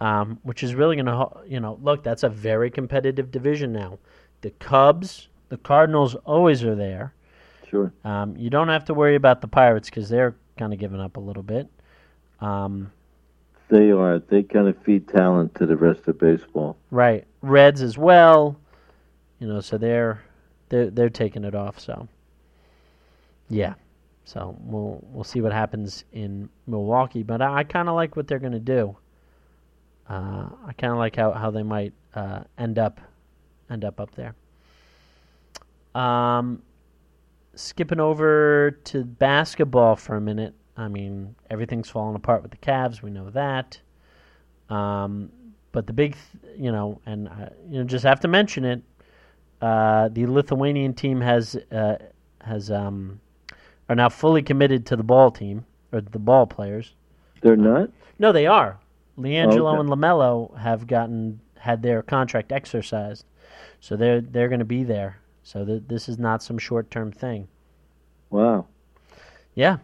um, 0.00 0.38
which 0.42 0.62
is 0.62 0.74
really 0.74 0.96
going 0.96 1.06
to 1.06 1.28
you 1.46 1.60
know 1.60 1.78
look 1.82 2.02
that's 2.02 2.22
a 2.22 2.30
very 2.30 2.70
competitive 2.70 3.30
division 3.30 3.72
now. 3.72 3.98
The 4.40 4.50
Cubs, 4.52 5.28
the 5.50 5.58
Cardinals 5.58 6.14
always 6.24 6.64
are 6.64 6.74
there. 6.74 7.12
Sure. 7.68 7.92
Um, 8.04 8.34
you 8.36 8.48
don't 8.50 8.68
have 8.68 8.84
to 8.86 8.94
worry 8.94 9.16
about 9.16 9.40
the 9.42 9.48
Pirates 9.48 9.90
because 9.90 10.08
they're 10.08 10.34
kind 10.56 10.72
of 10.72 10.78
giving 10.78 11.00
up 11.00 11.16
a 11.18 11.20
little 11.20 11.42
bit. 11.42 11.68
Um, 12.40 12.90
They 13.68 13.90
are. 13.90 14.18
They 14.18 14.42
kind 14.42 14.68
of 14.68 14.76
feed 14.82 15.08
talent 15.08 15.54
to 15.56 15.66
the 15.66 15.76
rest 15.76 16.06
of 16.06 16.18
baseball. 16.18 16.76
right, 16.90 17.24
Reds 17.40 17.82
as 17.82 17.96
well. 17.96 18.58
You 19.38 19.48
know, 19.48 19.60
so 19.60 19.78
they're 19.78 20.22
they're 20.68 20.90
they're 20.90 21.10
taking 21.10 21.44
it 21.44 21.54
off. 21.54 21.80
So 21.80 22.08
yeah, 23.48 23.74
so 24.24 24.56
we'll 24.60 25.00
we'll 25.10 25.24
see 25.24 25.40
what 25.40 25.52
happens 25.52 26.04
in 26.12 26.48
Milwaukee. 26.66 27.22
But 27.22 27.42
I, 27.42 27.58
I 27.58 27.64
kind 27.64 27.88
of 27.88 27.94
like 27.94 28.16
what 28.16 28.26
they're 28.26 28.38
going 28.38 28.52
to 28.52 28.58
do. 28.58 28.96
Uh, 30.08 30.48
I 30.66 30.72
kind 30.76 30.92
of 30.92 30.98
like 30.98 31.16
how, 31.16 31.32
how 31.32 31.50
they 31.50 31.62
might 31.62 31.94
uh, 32.14 32.40
end 32.58 32.78
up 32.78 33.00
end 33.70 33.84
up 33.84 34.00
up 34.00 34.14
there. 34.14 34.34
Um, 35.94 36.62
skipping 37.54 38.00
over 38.00 38.72
to 38.84 39.04
basketball 39.04 39.96
for 39.96 40.16
a 40.16 40.20
minute. 40.20 40.54
I 40.76 40.88
mean, 40.88 41.34
everything's 41.50 41.88
falling 41.88 42.16
apart 42.16 42.42
with 42.42 42.50
the 42.50 42.56
Cavs. 42.56 43.02
We 43.02 43.10
know 43.10 43.30
that. 43.30 43.78
Um, 44.68 45.30
but 45.72 45.86
the 45.86 45.92
big, 45.92 46.16
th- 46.42 46.58
you 46.58 46.72
know, 46.72 47.00
and 47.06 47.28
uh, 47.28 47.50
you 47.68 47.78
know, 47.78 47.84
just 47.84 48.04
have 48.04 48.20
to 48.20 48.28
mention 48.28 48.64
it. 48.64 48.82
Uh, 49.60 50.08
the 50.08 50.26
Lithuanian 50.26 50.94
team 50.94 51.20
has 51.20 51.56
uh, 51.72 51.96
has 52.40 52.70
um, 52.70 53.20
are 53.88 53.94
now 53.94 54.08
fully 54.08 54.42
committed 54.42 54.86
to 54.86 54.96
the 54.96 55.02
ball 55.02 55.30
team 55.30 55.64
or 55.92 56.00
the 56.00 56.18
ball 56.18 56.46
players. 56.46 56.94
They're 57.40 57.56
not. 57.56 57.90
No, 58.18 58.32
they 58.32 58.46
are. 58.46 58.78
LiAngelo 59.18 59.72
Okay. 59.72 59.80
and 59.80 59.88
Lamelo 59.88 60.56
have 60.58 60.86
gotten 60.86 61.40
had 61.56 61.82
their 61.82 62.02
contract 62.02 62.52
exercised, 62.52 63.24
so 63.80 63.96
they're 63.96 64.20
they're 64.20 64.48
going 64.48 64.58
to 64.58 64.64
be 64.64 64.82
there. 64.82 65.18
So 65.42 65.64
th- 65.64 65.82
this 65.86 66.08
is 66.08 66.18
not 66.18 66.42
some 66.42 66.58
short 66.58 66.90
term 66.90 67.12
thing. 67.12 67.48
Wow. 68.30 68.66
Yeah. 69.54 69.78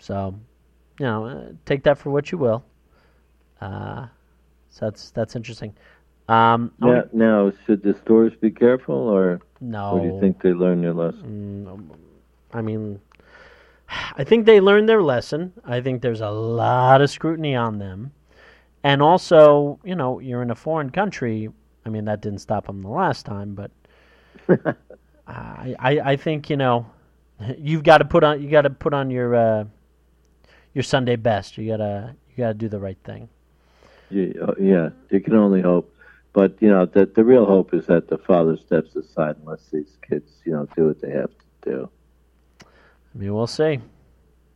So, 0.00 0.34
you 0.98 1.06
know, 1.06 1.26
uh, 1.26 1.52
take 1.66 1.82
that 1.84 1.98
for 1.98 2.10
what 2.10 2.32
you 2.32 2.38
will. 2.38 2.64
Uh, 3.60 4.06
so 4.70 4.86
that's 4.86 5.10
that's 5.10 5.36
interesting. 5.36 5.74
Um, 6.28 6.72
Now, 6.78 6.86
wanna- 6.86 7.08
now, 7.12 7.52
should 7.66 7.82
the 7.82 7.94
stores 7.94 8.32
be 8.40 8.50
careful, 8.50 8.94
or, 8.94 9.40
no, 9.60 9.96
or 9.96 10.00
do 10.00 10.06
you 10.06 10.20
think 10.20 10.42
they 10.42 10.52
learned 10.52 10.84
their 10.84 10.94
lesson? 10.94 11.66
Mm, 11.66 11.96
I 12.52 12.62
mean, 12.62 13.00
I 14.16 14.24
think 14.24 14.46
they 14.46 14.60
learned 14.60 14.88
their 14.88 15.02
lesson. 15.02 15.52
I 15.64 15.80
think 15.80 16.02
there's 16.02 16.20
a 16.20 16.30
lot 16.30 17.02
of 17.02 17.10
scrutiny 17.10 17.56
on 17.56 17.78
them, 17.78 18.12
and 18.84 19.02
also, 19.02 19.78
you 19.84 19.96
know, 19.96 20.20
you're 20.20 20.42
in 20.42 20.50
a 20.50 20.54
foreign 20.54 20.90
country. 20.90 21.50
I 21.84 21.88
mean, 21.88 22.04
that 22.04 22.20
didn't 22.22 22.38
stop 22.40 22.66
them 22.66 22.82
the 22.82 22.88
last 22.88 23.26
time, 23.26 23.54
but 23.54 23.70
I, 25.26 25.74
I, 25.78 26.00
I 26.12 26.16
think 26.16 26.48
you 26.48 26.56
know, 26.56 26.86
you've 27.58 27.82
got 27.82 27.98
to 27.98 28.04
put 28.04 28.22
on, 28.24 28.40
you 28.42 28.48
got 28.50 28.62
to 28.62 28.70
put 28.70 28.94
on 28.94 29.10
your, 29.10 29.34
uh, 29.34 29.64
your 30.74 30.82
Sunday 30.82 31.16
best. 31.16 31.58
You 31.58 31.68
gotta, 31.68 32.14
you 32.30 32.36
gotta 32.36 32.54
do 32.54 32.68
the 32.68 32.78
right 32.78 32.98
thing. 33.04 33.28
You, 34.10 34.34
uh, 34.48 34.54
yeah, 34.60 34.90
you 35.10 35.20
can 35.20 35.34
only 35.34 35.60
hope. 35.60 35.94
But 36.32 36.56
you 36.60 36.68
know, 36.68 36.86
the 36.86 37.06
the 37.06 37.24
real 37.24 37.44
hope 37.44 37.74
is 37.74 37.86
that 37.86 38.08
the 38.08 38.18
father 38.18 38.56
steps 38.56 38.94
aside 38.94 39.36
and 39.36 39.46
lets 39.46 39.66
these 39.70 39.96
kids, 40.08 40.30
you 40.44 40.52
know, 40.52 40.66
do 40.76 40.86
what 40.86 41.00
they 41.00 41.10
have 41.10 41.30
to 41.30 41.70
do. 41.70 41.90
I 42.62 43.18
mean, 43.18 43.34
we'll 43.34 43.48
see. 43.48 43.80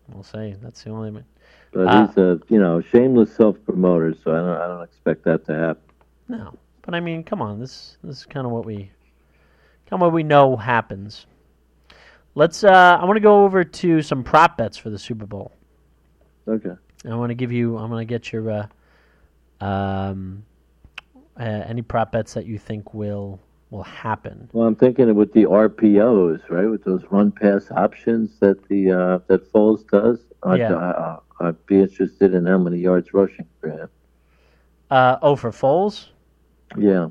We'll 0.08 0.22
see. 0.22 0.54
That's 0.62 0.84
the 0.84 0.90
only. 0.90 1.24
But 1.72 1.88
Ah. 1.88 2.06
he's 2.06 2.16
a, 2.16 2.40
you 2.48 2.60
know, 2.60 2.80
shameless 2.80 3.34
self 3.34 3.56
promoter, 3.64 4.14
so 4.14 4.30
I 4.32 4.36
don't, 4.36 4.60
I 4.62 4.66
don't 4.68 4.82
expect 4.84 5.24
that 5.24 5.44
to 5.46 5.54
happen. 5.54 5.82
No, 6.28 6.54
but 6.82 6.94
I 6.94 7.00
mean, 7.00 7.24
come 7.24 7.42
on. 7.42 7.58
This 7.58 7.96
this 8.04 8.18
is 8.18 8.26
kind 8.26 8.46
of 8.46 8.52
what 8.52 8.64
we, 8.64 8.76
kind 9.90 9.94
of 9.94 10.00
what 10.00 10.12
we 10.12 10.22
know 10.22 10.56
happens. 10.56 11.26
Let's. 12.36 12.62
Uh, 12.62 12.98
I 13.00 13.04
want 13.04 13.16
to 13.16 13.20
go 13.20 13.44
over 13.44 13.64
to 13.64 14.02
some 14.02 14.22
prop 14.22 14.56
bets 14.56 14.76
for 14.76 14.90
the 14.90 14.98
Super 14.98 15.26
Bowl. 15.26 15.50
Okay. 16.46 16.74
I 17.08 17.14
want 17.14 17.30
to 17.30 17.34
give 17.34 17.52
you. 17.52 17.76
I'm 17.78 17.90
going 17.90 18.06
to 18.06 18.10
get 18.10 18.32
your, 18.32 18.50
uh, 18.50 19.64
um, 19.64 20.44
uh, 21.38 21.42
any 21.42 21.82
prop 21.82 22.12
bets 22.12 22.34
that 22.34 22.46
you 22.46 22.58
think 22.58 22.94
will 22.94 23.40
will 23.70 23.82
happen. 23.82 24.48
Well, 24.52 24.66
I'm 24.68 24.76
thinking 24.76 25.12
with 25.14 25.32
the 25.32 25.44
RPOs, 25.44 26.48
right, 26.48 26.66
with 26.66 26.84
those 26.84 27.02
run 27.10 27.32
pass 27.32 27.70
options 27.72 28.38
that 28.40 28.68
the 28.68 28.92
uh, 28.92 29.18
that 29.26 29.50
Foles 29.52 29.86
does. 29.88 30.20
I'd, 30.42 30.60
Yeah. 30.60 30.74
uh, 30.74 31.20
I'd 31.40 31.66
be 31.66 31.80
interested 31.80 32.34
in 32.34 32.46
how 32.46 32.58
many 32.58 32.78
yards 32.78 33.12
rushing 33.14 33.46
for 33.60 33.70
him. 33.70 33.88
Uh, 34.90 35.16
oh, 35.22 35.34
for 35.36 35.50
Foles, 35.50 36.08
Yeah. 36.76 37.08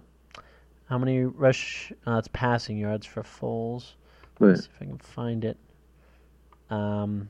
How 0.86 0.98
many 1.00 1.24
rush? 1.24 1.92
Uh, 2.06 2.18
it's 2.18 2.28
passing 2.30 2.78
yards 2.78 3.06
for 3.06 3.24
Foles. 3.24 3.94
Right. 4.40 4.50
Let's 4.50 4.66
see 4.66 4.70
if 4.76 4.82
I 4.82 4.86
can 4.86 4.98
find 5.00 5.44
it. 5.44 5.58
Um, 6.70 7.30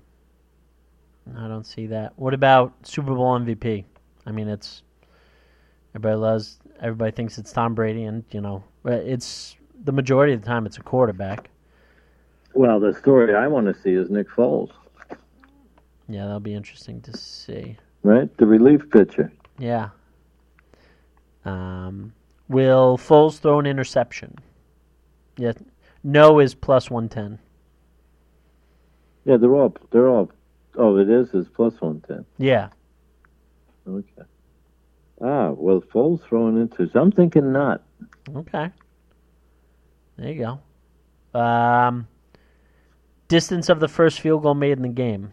I 1.37 1.47
don't 1.47 1.65
see 1.65 1.87
that. 1.87 2.13
What 2.17 2.33
about 2.33 2.73
Super 2.85 3.13
Bowl 3.15 3.37
MVP? 3.39 3.85
I 4.25 4.31
mean, 4.31 4.47
it's 4.47 4.83
everybody 5.95 6.15
loves. 6.15 6.59
Everybody 6.81 7.11
thinks 7.11 7.37
it's 7.37 7.51
Tom 7.51 7.75
Brady, 7.75 8.03
and 8.03 8.23
you 8.31 8.41
know, 8.41 8.63
it's 8.85 9.55
the 9.83 9.91
majority 9.91 10.33
of 10.33 10.41
the 10.41 10.47
time 10.47 10.65
it's 10.65 10.77
a 10.77 10.81
quarterback. 10.83 11.49
Well, 12.53 12.79
the 12.79 12.93
story 12.93 13.33
I 13.35 13.47
want 13.47 13.73
to 13.73 13.81
see 13.81 13.93
is 13.93 14.09
Nick 14.09 14.29
Foles, 14.29 14.69
Yeah, 16.07 16.23
that'll 16.25 16.39
be 16.39 16.53
interesting 16.53 17.01
to 17.01 17.17
see. 17.17 17.77
right? 18.03 18.35
The 18.37 18.45
relief 18.45 18.89
pitcher. 18.91 19.31
Yeah. 19.57 19.89
Um, 21.45 22.13
will 22.47 22.97
Foles 22.97 23.39
throw 23.39 23.59
an 23.59 23.65
interception? 23.65 24.35
Yeah. 25.37 25.53
No 26.03 26.39
is 26.39 26.53
plus 26.53 26.89
one 26.91 27.09
ten. 27.09 27.39
Yeah, 29.25 29.37
they're 29.37 29.55
all 29.55 29.75
they're 29.91 30.09
all. 30.09 30.29
Oh, 30.77 30.97
it 30.97 31.09
is 31.09 31.33
is 31.33 31.47
plus 31.49 31.79
one 31.81 32.01
ten. 32.07 32.25
Yeah. 32.37 32.69
Okay. 33.87 34.23
Ah, 35.21 35.51
well, 35.51 35.81
Foles 35.81 36.21
thrown 36.23 36.57
into. 36.57 36.89
So 36.89 36.99
I'm 37.01 37.11
thinking 37.11 37.51
not. 37.51 37.81
Okay. 38.35 38.69
There 40.17 40.31
you 40.31 40.59
go. 41.33 41.39
Um, 41.39 42.07
distance 43.27 43.69
of 43.69 43.79
the 43.79 43.87
first 43.87 44.19
field 44.19 44.43
goal 44.43 44.53
made 44.53 44.73
in 44.77 44.81
the 44.83 44.89
game. 44.89 45.31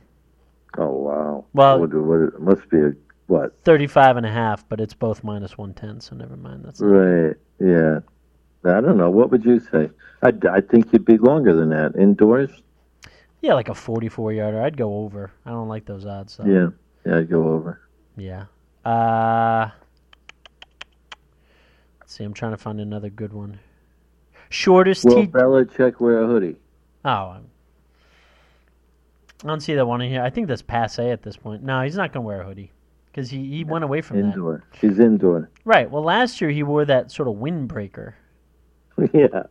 Oh 0.78 0.88
wow. 0.92 1.44
Well- 1.52 1.80
what, 1.80 1.92
what, 1.94 2.20
it 2.34 2.40
must 2.40 2.68
be 2.70 2.78
a 2.78 2.92
what? 3.26 3.56
35 3.64 4.16
and 4.16 4.26
a 4.26 4.30
half, 4.30 4.68
but 4.68 4.80
it's 4.80 4.94
both 4.94 5.22
minus 5.22 5.56
110, 5.56 6.00
so 6.00 6.16
never 6.16 6.36
mind. 6.36 6.64
That's 6.64 6.80
Right. 6.80 7.36
Yeah. 7.60 8.00
I 8.64 8.80
don't 8.80 8.96
know. 8.98 9.08
What 9.08 9.30
would 9.30 9.44
you 9.44 9.60
say? 9.60 9.88
I, 10.22 10.32
I 10.50 10.60
think 10.60 10.92
you'd 10.92 11.04
be 11.04 11.16
longer 11.16 11.54
than 11.54 11.70
that 11.70 11.94
indoors. 11.96 12.50
Yeah, 13.42 13.54
like 13.54 13.68
a 13.68 13.74
44 13.74 14.32
yarder. 14.32 14.62
I'd 14.62 14.76
go 14.76 14.98
over. 14.98 15.30
I 15.46 15.50
don't 15.50 15.68
like 15.68 15.86
those 15.86 16.04
odds. 16.06 16.34
So. 16.34 16.44
Yeah. 16.44 16.68
Yeah, 17.06 17.18
I'd 17.18 17.30
go 17.30 17.48
over. 17.48 17.80
Yeah. 18.16 18.44
Uh, 18.84 19.70
let's 22.00 22.12
see. 22.14 22.24
I'm 22.24 22.34
trying 22.34 22.52
to 22.52 22.58
find 22.58 22.80
another 22.80 23.08
good 23.10 23.32
one. 23.32 23.58
Shortest 24.50 25.04
Will 25.04 25.14
T. 25.14 25.26
Belichick 25.26 26.00
wear 26.00 26.22
a 26.22 26.26
hoodie? 26.26 26.56
Oh, 27.04 27.08
I'm- 27.10 27.46
I 29.42 29.46
don't 29.46 29.60
see 29.60 29.74
that 29.74 29.86
one 29.86 30.02
in 30.02 30.10
here. 30.10 30.22
I 30.22 30.28
think 30.28 30.48
that's 30.48 30.60
passe 30.60 31.10
at 31.10 31.22
this 31.22 31.36
point. 31.38 31.62
No, 31.62 31.80
he's 31.82 31.96
not 31.96 32.12
going 32.12 32.22
to 32.24 32.26
wear 32.26 32.42
a 32.42 32.44
hoodie 32.44 32.72
because 33.06 33.30
he, 33.30 33.46
he 33.56 33.64
went 33.64 33.84
away 33.84 34.02
from 34.02 34.20
that. 34.20 34.34
Indoor. 34.34 34.64
She's 34.78 34.98
indoor. 34.98 35.48
Right. 35.64 35.90
Well, 35.90 36.02
last 36.02 36.42
year 36.42 36.50
he 36.50 36.62
wore 36.62 36.84
that 36.84 37.10
sort 37.10 37.26
of 37.26 37.36
windbreaker. 37.36 38.12
yeah. 39.14 39.44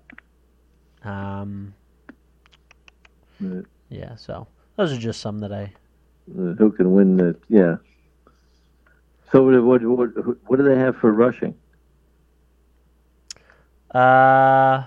Um, 1.03 1.73
Right. 3.41 3.65
Yeah. 3.89 4.15
So 4.15 4.47
those 4.75 4.91
are 4.91 4.97
just 4.97 5.21
some 5.21 5.39
that 5.39 5.51
I. 5.51 5.73
Uh, 6.31 6.53
Who 6.53 6.71
can 6.71 6.93
win 6.93 7.17
the? 7.17 7.35
Yeah. 7.49 7.77
So 9.31 9.43
what? 9.43 9.81
What? 9.83 10.15
What, 10.15 10.37
what 10.47 10.57
do 10.57 10.63
they 10.63 10.77
have 10.77 10.95
for 10.97 11.11
rushing? 11.11 11.55
Uh, 13.91 14.83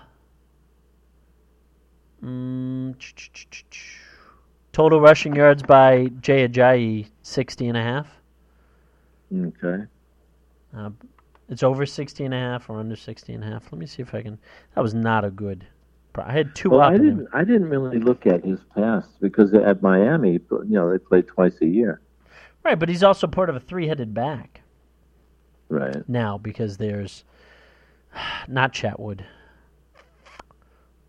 mm, 2.23 2.95
total 4.73 5.01
rushing 5.01 5.35
yards 5.35 5.63
by 5.63 6.07
Jay 6.21 6.47
Ajayi, 6.49 7.09
60 7.23 7.69
and 7.69 7.77
a 7.77 7.83
half. 7.83 8.07
Okay. 9.35 9.85
Uh, 10.77 10.91
it's 11.49 11.63
over 11.63 11.85
60 11.85 12.25
and 12.25 12.35
a 12.35 12.39
half 12.39 12.71
or 12.71 12.79
under 12.79 12.97
60 12.97 13.33
and 13.33 13.43
a 13.43 13.47
half. 13.47 13.73
Let 13.73 13.79
me 13.79 13.87
see 13.87 14.03
if 14.03 14.15
I 14.15 14.23
can. 14.23 14.39
That 14.75 14.83
was 14.83 14.95
not 14.95 15.25
a 15.25 15.31
good. 15.31 15.67
I 16.15 16.33
had 16.33 16.55
two 16.55 16.71
Well, 16.71 16.81
up 16.83 16.93
I 16.93 16.99
didn't. 16.99 17.29
I 17.33 17.45
didn't 17.45 17.69
really 17.71 17.99
look 17.99 18.27
at 18.27 18.45
his 18.45 18.61
past 18.75 19.09
because 19.21 19.55
at 19.55 19.81
Miami, 19.83 20.33
you 20.33 20.65
know, 20.69 20.91
they 20.91 20.99
play 20.99 21.23
twice 21.23 21.57
a 21.63 21.67
year. 21.67 22.01
Right, 22.65 22.79
but 22.79 22.89
he's 22.89 23.03
also 23.03 23.27
part 23.27 23.49
of 23.51 23.57
a 23.57 23.61
three-headed 23.61 24.13
back 24.15 24.61
Right. 25.69 26.07
now 26.09 26.39
because 26.39 26.77
there's 26.77 27.25
not 28.49 28.73
Chatwood. 28.73 29.23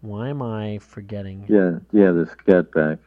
Why 0.02 0.30
am 0.30 0.42
I 0.42 0.80
forgetting? 0.80 1.46
Yeah. 1.48 1.80
Yeah. 1.92 2.12
The 2.12 2.26
scat 2.28 2.72
back. 2.72 3.00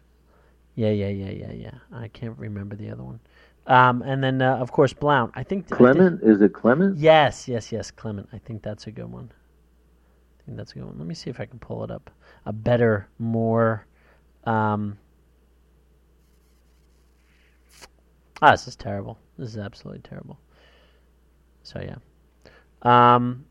Yeah, 0.74 0.90
yeah, 0.90 1.09
yeah, 1.09 1.30
yeah, 1.30 1.52
yeah. 1.52 1.74
I 1.92 2.09
can't 2.09 2.37
remember 2.38 2.76
the 2.76 2.90
other 2.90 3.02
one. 3.02 3.20
Um, 3.66 4.02
and 4.02 4.22
then 4.22 4.40
uh, 4.42 4.56
of 4.56 4.70
course 4.70 4.92
Blount. 4.92 5.32
I 5.35 5.42
think 5.42 5.64
I 5.64 5.68
think- 5.68 5.78
Clement 5.78 6.22
is 6.22 6.40
it 6.40 6.52
Clement? 6.52 6.98
yes, 6.98 7.48
yes, 7.48 7.72
yes. 7.72 7.90
Clement. 7.90 8.28
I 8.32 8.38
think 8.38 8.62
that's 8.62 8.87
a 8.87 8.90
good 8.90 9.11
one. 9.11 9.30
That's 10.48 10.72
a 10.72 10.74
good 10.76 10.85
one. 10.85 10.98
Let 10.98 11.06
me 11.06 11.14
see 11.14 11.30
if 11.30 11.40
I 11.40 11.46
can 11.46 11.59
pull 11.59 11.82
it 11.85 11.90
up. 11.90 12.11
A 12.44 12.52
better, 12.52 13.09
more. 13.18 13.87
Um, 14.44 14.98
ah, 18.40 18.52
this 18.52 18.68
is 18.68 18.76
terrible. 18.76 19.18
This 19.38 19.50
is 19.50 19.59
absolutely 19.59 20.02
terrible. 20.02 20.38
So 21.62 21.80
yeah, 21.80 21.96
um, 22.82 23.44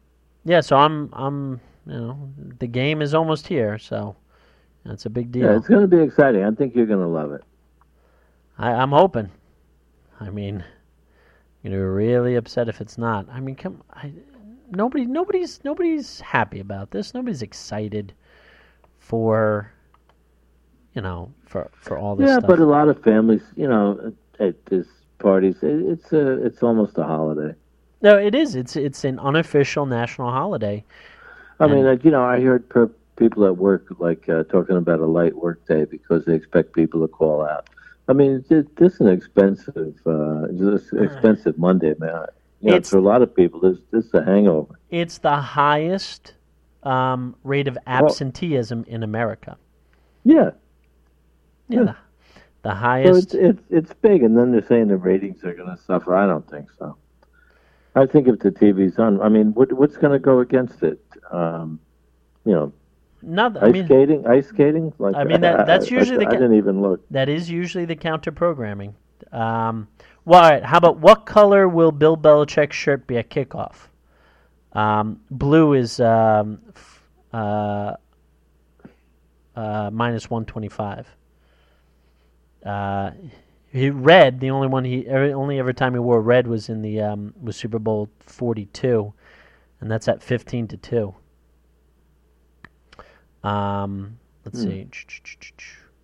yeah. 0.45 0.61
So 0.61 0.77
I'm, 0.77 1.09
I'm, 1.13 1.59
you 1.85 1.93
know, 1.93 2.33
the 2.59 2.67
game 2.67 3.01
is 3.01 3.13
almost 3.13 3.45
here. 3.45 3.77
So 3.77 4.15
that's 4.85 5.05
a 5.05 5.09
big 5.09 5.31
deal. 5.31 5.45
Yeah, 5.45 5.57
it's 5.57 5.67
going 5.67 5.81
to 5.81 5.87
be 5.87 6.01
exciting. 6.01 6.43
I 6.43 6.51
think 6.51 6.75
you're 6.75 6.85
going 6.85 7.01
to 7.01 7.07
love 7.07 7.33
it. 7.33 7.43
I, 8.57 8.71
I'm 8.71 8.91
hoping. 8.91 9.29
I 10.19 10.29
mean, 10.29 10.63
you're 11.61 11.71
gonna 11.71 11.83
be 11.83 12.05
really 12.05 12.35
upset 12.35 12.69
if 12.69 12.79
it's 12.79 12.97
not. 12.97 13.27
I 13.29 13.39
mean, 13.39 13.55
come, 13.55 13.83
I, 13.91 14.13
nobody, 14.71 15.05
nobody's, 15.05 15.63
nobody's 15.63 16.19
happy 16.21 16.59
about 16.59 16.91
this. 16.91 17.13
Nobody's 17.13 17.41
excited 17.41 18.13
for, 18.99 19.71
you 20.93 21.01
know, 21.01 21.33
for 21.45 21.69
for 21.73 21.97
all 21.97 22.15
this 22.15 22.31
Yeah, 22.31 22.35
stuff. 22.35 22.47
but 22.47 22.59
a 22.59 22.65
lot 22.65 22.89
of 22.89 23.01
families, 23.03 23.43
you 23.55 23.67
know, 23.67 24.13
at 24.39 24.65
this 24.65 24.87
parties, 25.19 25.63
it, 25.63 25.81
it's 25.91 26.11
a, 26.13 26.43
it's 26.45 26.63
almost 26.63 26.97
a 26.97 27.03
holiday. 27.03 27.55
no, 28.01 28.17
it 28.17 28.35
is. 28.35 28.55
It's 28.55 28.75
it's 28.75 29.03
an 29.03 29.19
unofficial 29.19 29.85
national 29.85 30.31
holiday. 30.31 30.83
I 31.59 31.67
mean, 31.67 31.85
like, 31.85 32.03
you 32.03 32.11
know, 32.11 32.23
I 32.23 32.41
heard 32.41 32.67
per, 32.69 32.89
people 33.15 33.45
at 33.45 33.57
work 33.57 33.87
like 33.99 34.27
uh, 34.29 34.43
talking 34.43 34.77
about 34.77 34.99
a 34.99 35.05
light 35.05 35.35
work 35.35 35.65
day 35.67 35.85
because 35.85 36.25
they 36.25 36.33
expect 36.35 36.73
people 36.73 37.01
to 37.01 37.07
call 37.07 37.45
out. 37.45 37.67
I 38.07 38.13
mean, 38.13 38.43
this 38.49 38.65
this 38.77 38.93
is 38.95 38.99
an 39.01 39.09
expensive, 39.09 39.95
uh, 40.05 40.47
expensive 41.01 41.57
Monday, 41.57 41.95
man. 41.99 42.25
Know, 42.65 42.75
It's- 42.77 42.89
for 42.89 42.97
a 42.97 43.01
lot 43.01 43.21
of 43.21 43.33
people, 43.35 43.59
this 43.59 43.77
this 43.91 44.05
is 44.05 44.13
a 44.13 44.23
hangover. 44.23 44.79
It's 44.89 45.19
the 45.19 45.35
highest 45.35 46.33
um, 46.83 47.35
rate 47.43 47.67
of 47.67 47.77
absenteeism 47.87 48.85
in 48.87 49.03
America. 49.03 49.57
Yeah, 50.23 50.51
Yeah, 51.69 51.79
Yeah. 51.79 51.83
the, 51.83 51.95
the 52.63 52.69
so 52.71 52.75
highest. 52.75 53.23
it's 53.25 53.33
it's 53.35 53.61
it's 53.69 53.93
big, 54.01 54.23
and 54.23 54.35
then 54.37 54.51
they're 54.51 54.65
saying 54.65 54.87
the 54.87 54.97
ratings 54.97 55.43
are 55.43 55.53
going 55.53 55.69
to 55.75 55.77
suffer. 55.81 56.15
I 56.15 56.25
don't 56.25 56.47
think 56.49 56.69
so. 56.77 56.95
I 57.95 58.05
think 58.07 58.27
if 58.27 58.39
the 58.39 58.51
TV's 58.51 58.97
on, 58.99 59.21
I 59.21 59.29
mean, 59.29 59.53
what 59.53 59.71
what's 59.73 59.97
going 59.97 60.13
to 60.13 60.19
go 60.19 60.39
against 60.39 60.81
it? 60.83 60.99
Um, 61.31 61.79
you 62.45 62.51
know, 62.53 62.73
not, 63.21 63.57
I 63.61 63.67
ice 63.67 63.73
mean, 63.73 63.85
skating, 63.85 64.27
ice 64.27 64.47
skating. 64.47 64.91
Like 64.97 65.15
I 65.15 65.23
mean, 65.23 65.41
that- 65.41 65.65
that's 65.67 65.89
usually 65.99 66.17
the 66.17 66.27
I, 66.27 66.31
ca- 66.33 66.39
didn't 66.39 66.55
even 66.55 66.81
look. 66.81 67.01
That 67.11 67.29
is 67.29 67.49
usually 67.49 67.85
the 67.85 67.95
counter 67.95 68.31
programming. 68.31 68.95
Um, 69.31 69.87
well, 70.25 70.43
all 70.43 70.49
right, 70.49 70.63
how 70.63 70.77
about 70.77 70.97
what 70.97 71.25
color 71.25 71.67
will 71.67 71.91
Bill 71.91 72.17
Belichick's 72.17 72.75
shirt 72.75 73.07
be 73.07 73.17
at 73.17 73.29
kickoff? 73.29 73.87
Um, 74.73 75.21
blue 75.31 75.73
is 75.73 75.99
um, 75.99 76.59
f- 76.75 77.03
uh, 77.31 77.93
uh, 79.55 79.89
minus 79.93 80.29
125. 80.29 81.07
Uh, 82.65 83.11
he 83.71 83.89
red. 83.89 84.39
The 84.39 84.49
only 84.51 84.67
one 84.67 84.83
he 84.83 85.07
every, 85.07 85.33
only 85.33 85.59
ever 85.59 85.71
time 85.73 85.93
he 85.93 85.99
wore 85.99 86.21
red 86.21 86.47
was 86.47 86.69
in 86.69 86.81
the 86.81 87.01
um, 87.01 87.33
was 87.41 87.55
Super 87.55 87.79
Bowl 87.79 88.09
42, 88.21 89.13
and 89.81 89.91
that's 89.91 90.07
at 90.07 90.23
15 90.23 90.67
to 90.69 90.77
two. 90.77 91.15
Um, 93.43 94.17
let's 94.43 94.61
Hmm. 94.63 94.67
see. 94.69 94.87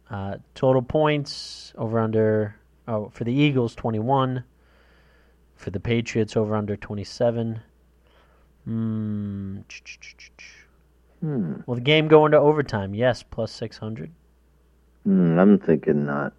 Uh, 0.09 0.37
total 0.53 0.81
points 0.81 1.73
over 1.77 1.97
under 1.99 2.55
oh 2.91 3.09
for 3.13 3.23
the 3.23 3.33
Eagles 3.33 3.75
21. 3.75 4.43
For 5.55 5.69
the 5.69 5.79
Patriots 5.79 6.35
over 6.35 6.55
under 6.55 6.75
27. 6.75 7.61
Hmm. 8.65 9.59
Hmm. 11.19 11.53
Will 11.65 11.75
the 11.75 11.81
game 11.81 12.07
go 12.07 12.25
into 12.25 12.37
overtime? 12.37 12.95
Yes, 12.95 13.23
plus 13.23 13.51
600. 13.51 14.11
Hmm, 15.03 15.37
I'm 15.37 15.59
thinking 15.59 16.05
not. 16.05 16.33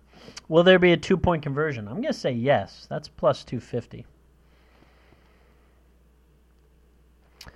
Will 0.48 0.62
there 0.62 0.78
be 0.78 0.92
a 0.92 0.96
two 0.96 1.16
point 1.16 1.42
conversion? 1.42 1.86
I'm 1.86 1.94
going 1.94 2.12
to 2.12 2.12
say 2.12 2.32
yes. 2.32 2.86
That's 2.90 3.08
plus 3.08 3.44
250. 3.44 4.06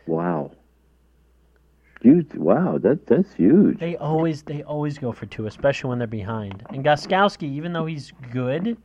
Wow. 0.06 0.52
Huge. 2.06 2.36
Wow, 2.36 2.78
that 2.78 3.04
that's 3.08 3.34
huge. 3.34 3.80
They 3.80 3.96
always 3.96 4.42
they 4.42 4.62
always 4.62 4.96
go 4.96 5.10
for 5.10 5.26
two, 5.26 5.48
especially 5.48 5.88
when 5.88 5.98
they're 5.98 6.06
behind. 6.06 6.62
And 6.68 6.84
Gostkowski, 6.84 7.42
even 7.42 7.72
though 7.72 7.86
he's 7.86 8.12
good, 8.30 8.76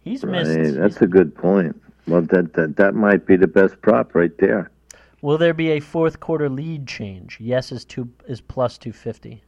he's 0.00 0.24
missed. 0.24 0.58
Right, 0.58 0.74
that's 0.74 1.02
a 1.02 1.06
good 1.06 1.34
point. 1.34 1.78
Well, 2.06 2.22
that, 2.22 2.54
that 2.54 2.76
that 2.76 2.94
might 2.94 3.26
be 3.26 3.36
the 3.36 3.46
best 3.46 3.78
prop 3.82 4.14
right 4.14 4.30
there. 4.38 4.70
Will 5.20 5.36
there 5.36 5.52
be 5.52 5.72
a 5.72 5.80
fourth 5.80 6.20
quarter 6.20 6.48
lead 6.48 6.86
change? 6.86 7.36
Yes 7.38 7.70
is 7.70 7.84
two 7.84 8.08
is 8.26 8.40
plus 8.40 8.78
two 8.78 8.94
fifty. 8.94 9.42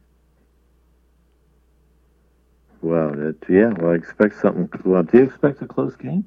Well, 2.83 3.33
yeah. 3.49 3.73
Well, 3.79 3.93
I 3.93 3.95
expect 3.95 4.39
something. 4.39 4.69
Well, 4.85 5.01
do 5.01 5.17
you 5.17 5.23
expect 5.23 5.59
a 5.63 5.67
close 5.67 5.95
game? 5.95 6.23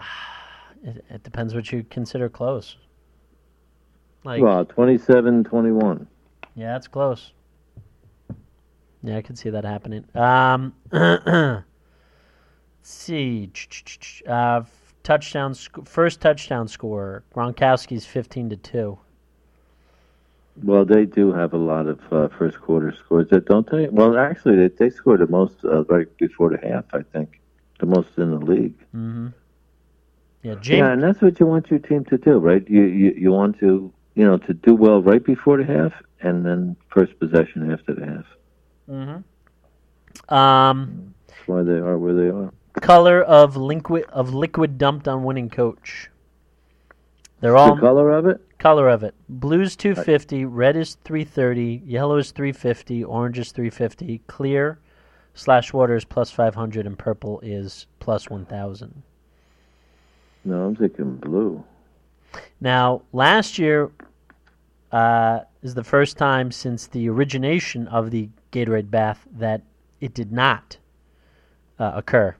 It, 0.84 1.04
it 1.10 1.22
depends 1.24 1.52
what 1.52 1.72
you 1.72 1.84
consider 1.90 2.28
close. 2.28 2.76
Like 4.26 4.42
Well, 4.42 4.64
27-21. 4.66 6.06
yeah, 6.56 6.76
it's 6.76 6.88
close. 6.88 7.32
Yeah, 9.04 9.18
I 9.18 9.22
can 9.22 9.36
see 9.36 9.50
that 9.50 9.64
happening. 9.64 10.04
Um, 10.16 10.74
let's 10.90 11.62
see, 12.82 13.52
uh, 14.26 14.62
touchdown 15.04 15.54
sc- 15.54 15.86
first 15.86 16.20
touchdown 16.20 16.66
scorer 16.66 17.22
Gronkowski's 17.32 18.04
fifteen 18.04 18.50
to 18.50 18.56
two. 18.56 18.98
Well, 20.64 20.84
they 20.84 21.04
do 21.04 21.32
have 21.32 21.52
a 21.52 21.58
lot 21.58 21.86
of 21.86 22.00
uh, 22.12 22.26
first 22.36 22.60
quarter 22.60 22.92
scores, 22.92 23.28
that 23.28 23.44
don't 23.44 23.70
they? 23.70 23.86
Well, 23.88 24.18
actually, 24.18 24.56
they, 24.56 24.68
they 24.74 24.90
scored 24.90 25.20
the 25.20 25.28
most 25.28 25.64
uh, 25.64 25.84
right 25.84 26.08
before 26.16 26.50
the 26.50 26.66
half. 26.66 26.86
I 26.92 27.02
think 27.02 27.40
the 27.78 27.86
most 27.86 28.08
in 28.16 28.32
the 28.32 28.38
league. 28.38 28.76
Mm-hmm. 28.92 29.28
Yeah, 30.42 30.54
Yeah, 30.64 30.90
and 30.92 31.00
that's 31.02 31.20
what 31.22 31.38
you 31.38 31.46
want 31.46 31.70
your 31.70 31.78
team 31.78 32.04
to 32.06 32.18
do, 32.18 32.38
right? 32.38 32.68
You 32.68 32.82
you, 32.82 33.10
you 33.16 33.30
want 33.30 33.60
to 33.60 33.92
you 34.16 34.24
know 34.24 34.38
to 34.38 34.54
do 34.54 34.74
well 34.74 35.00
right 35.00 35.24
before 35.24 35.58
the 35.58 35.64
half, 35.64 35.92
and 36.20 36.44
then 36.44 36.76
first 36.88 37.16
possession 37.20 37.70
after 37.70 37.94
the 37.94 38.04
half. 38.04 38.24
Mm-hmm. 38.90 40.34
Um, 40.34 41.14
That's 41.28 41.46
why 41.46 41.62
they 41.62 41.72
are 41.78 41.98
where 41.98 42.14
they 42.14 42.28
are. 42.28 42.52
color 42.80 43.22
of 43.22 43.56
liquid 43.56 44.04
of 44.08 44.34
liquid 44.34 44.78
dumped 44.78 45.06
on 45.06 45.22
winning 45.22 45.50
coach. 45.50 46.10
They're 47.40 47.56
all 47.56 47.74
the 47.74 47.80
color 47.80 48.10
of 48.10 48.26
it. 48.26 48.40
color 48.58 48.88
of 48.88 49.02
it. 49.02 49.14
Blue's 49.28 49.76
250, 49.76 50.46
red 50.46 50.74
is 50.74 50.96
330, 51.04 51.82
yellow 51.84 52.16
is 52.16 52.30
350, 52.30 53.04
orange 53.04 53.38
is 53.38 53.52
350, 53.52 54.22
clear 54.26 54.78
slash 55.34 55.74
water 55.74 55.94
is 55.94 56.06
plus 56.06 56.30
500, 56.30 56.86
and 56.86 56.98
purple 56.98 57.38
is 57.40 57.86
plus 58.00 58.30
1000. 58.30 59.02
No, 60.46 60.64
I'm 60.64 60.76
thinking 60.76 61.16
blue. 61.16 61.62
Now, 62.60 63.02
last 63.12 63.58
year 63.58 63.90
uh, 64.92 65.40
is 65.62 65.74
the 65.74 65.84
first 65.84 66.16
time 66.16 66.50
since 66.50 66.86
the 66.86 67.08
origination 67.08 67.88
of 67.88 68.10
the 68.10 68.28
Gatorade 68.52 68.90
bath 68.90 69.26
that 69.32 69.62
it 70.00 70.14
did 70.14 70.32
not 70.32 70.78
uh, 71.78 71.92
occur. 71.94 72.36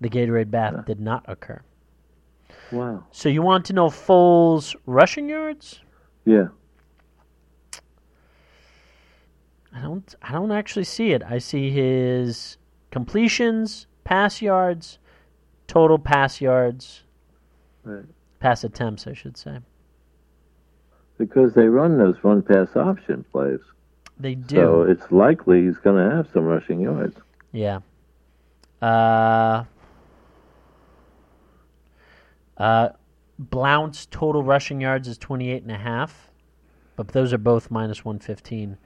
The 0.00 0.08
Gatorade 0.08 0.50
bath 0.50 0.86
did 0.86 1.00
not 1.00 1.24
occur. 1.26 1.60
Wow. 2.70 3.04
So 3.10 3.28
you 3.28 3.42
want 3.42 3.64
to 3.66 3.72
know 3.72 3.88
Foles' 3.88 4.76
rushing 4.86 5.28
yards? 5.28 5.80
Yeah. 6.24 6.48
I 9.74 9.80
don't 9.80 10.14
I 10.22 10.32
don't 10.32 10.50
actually 10.52 10.84
see 10.84 11.12
it. 11.12 11.22
I 11.22 11.38
see 11.38 11.70
his 11.70 12.56
completions, 12.90 13.86
pass 14.04 14.42
yards, 14.42 14.98
total 15.66 15.98
pass 15.98 16.40
yards, 16.40 17.04
Right. 17.84 18.04
Pass 18.40 18.64
attempts, 18.64 19.06
I 19.06 19.14
should 19.14 19.36
say. 19.36 19.58
Because 21.18 21.54
they 21.54 21.66
run 21.66 21.98
those 21.98 22.16
run 22.22 22.42
pass 22.42 22.68
option 22.76 23.24
plays. 23.32 23.60
They 24.18 24.34
do. 24.34 24.56
So 24.56 24.82
it's 24.82 25.10
likely 25.10 25.64
he's 25.64 25.78
going 25.78 25.96
to 25.96 26.16
have 26.16 26.28
some 26.32 26.44
rushing 26.44 26.80
yards. 26.80 27.16
Yeah. 27.52 27.80
Uh 28.80 29.64
uh 32.56 32.90
Blount's 33.38 34.06
total 34.06 34.42
rushing 34.42 34.80
yards 34.80 35.06
is 35.08 35.16
28 35.18 35.62
and 35.62 35.70
a 35.70 35.78
half, 35.78 36.30
but 36.96 37.08
those 37.08 37.32
are 37.32 37.38
both 37.38 37.70
minus 37.70 38.04
115. 38.04 38.76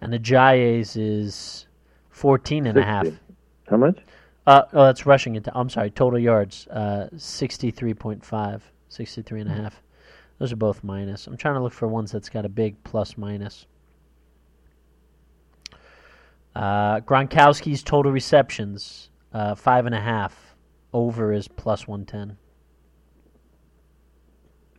And 0.00 0.12
the 0.12 0.18
Ajayi's 0.18 0.96
is 0.96 1.66
14 2.10 2.66
and 2.66 2.78
a 2.78 2.82
half. 2.82 3.06
How 3.68 3.76
much? 3.76 3.98
Uh, 4.46 4.62
oh, 4.72 4.84
that's 4.86 5.04
rushing 5.04 5.36
Into, 5.36 5.52
I'm 5.54 5.68
sorry, 5.68 5.90
total 5.90 6.18
yards, 6.18 6.66
uh, 6.68 7.08
63.5, 7.14 8.60
63 8.94 9.40
and 9.42 9.50
a 9.50 9.54
half. 9.54 9.82
Those 10.38 10.52
are 10.52 10.56
both 10.56 10.82
minus. 10.84 11.26
I'm 11.26 11.36
trying 11.36 11.54
to 11.54 11.62
look 11.62 11.72
for 11.72 11.86
ones 11.88 12.10
that's 12.12 12.28
got 12.28 12.44
a 12.44 12.48
big 12.48 12.82
plus 12.84 13.16
minus. 13.16 13.66
Uh, 16.54 17.00
Gronkowski's 17.00 17.82
total 17.82 18.10
receptions, 18.10 19.10
uh, 19.32 19.54
five 19.54 19.86
and 19.86 19.94
a 19.94 20.00
half. 20.00 20.54
Over 20.92 21.32
is 21.32 21.46
plus 21.46 21.86
110. 21.86 22.36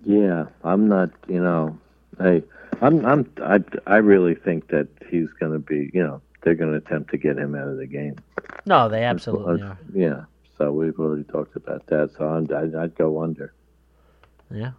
Yeah, 0.04 0.47
I'm 0.63 0.89
not. 0.89 1.10
You 1.30 1.41
know, 1.41 1.80
hey, 2.19 2.43
I'm. 2.82 3.06
I'm. 3.06 3.32
I. 3.41 3.63
I 3.88 3.97
really 3.97 4.36
think 4.36 4.67
that 4.69 4.88
he's 5.10 5.30
going 5.39 5.54
to 5.54 5.60
be. 5.60 5.89
You 5.93 6.04
know, 6.04 6.21
they're 6.41 6.56
going 6.56 6.71
to 6.71 6.78
attempt 6.78 7.12
to 7.12 7.17
get 7.17 7.38
him 7.38 7.56
out 7.56 7.69
of 7.69 7.78
the 7.78 7.86
game. 7.86 8.15
No, 8.65 8.89
they 8.89 9.04
absolutely 9.04 9.62
That's- 9.62 9.78
are. 9.78 9.97
Yeah. 9.97 10.24
So 10.58 10.74
we've 10.74 11.00
already 11.00 11.24
talked 11.24 11.56
about 11.56 11.88
that. 11.88 12.12
So 12.17 12.28
I'm, 12.28 12.43
I'd, 12.54 12.76
I'd 12.76 12.95
go 12.95 13.24
under. 13.24 13.54
Yeah, 14.54 14.72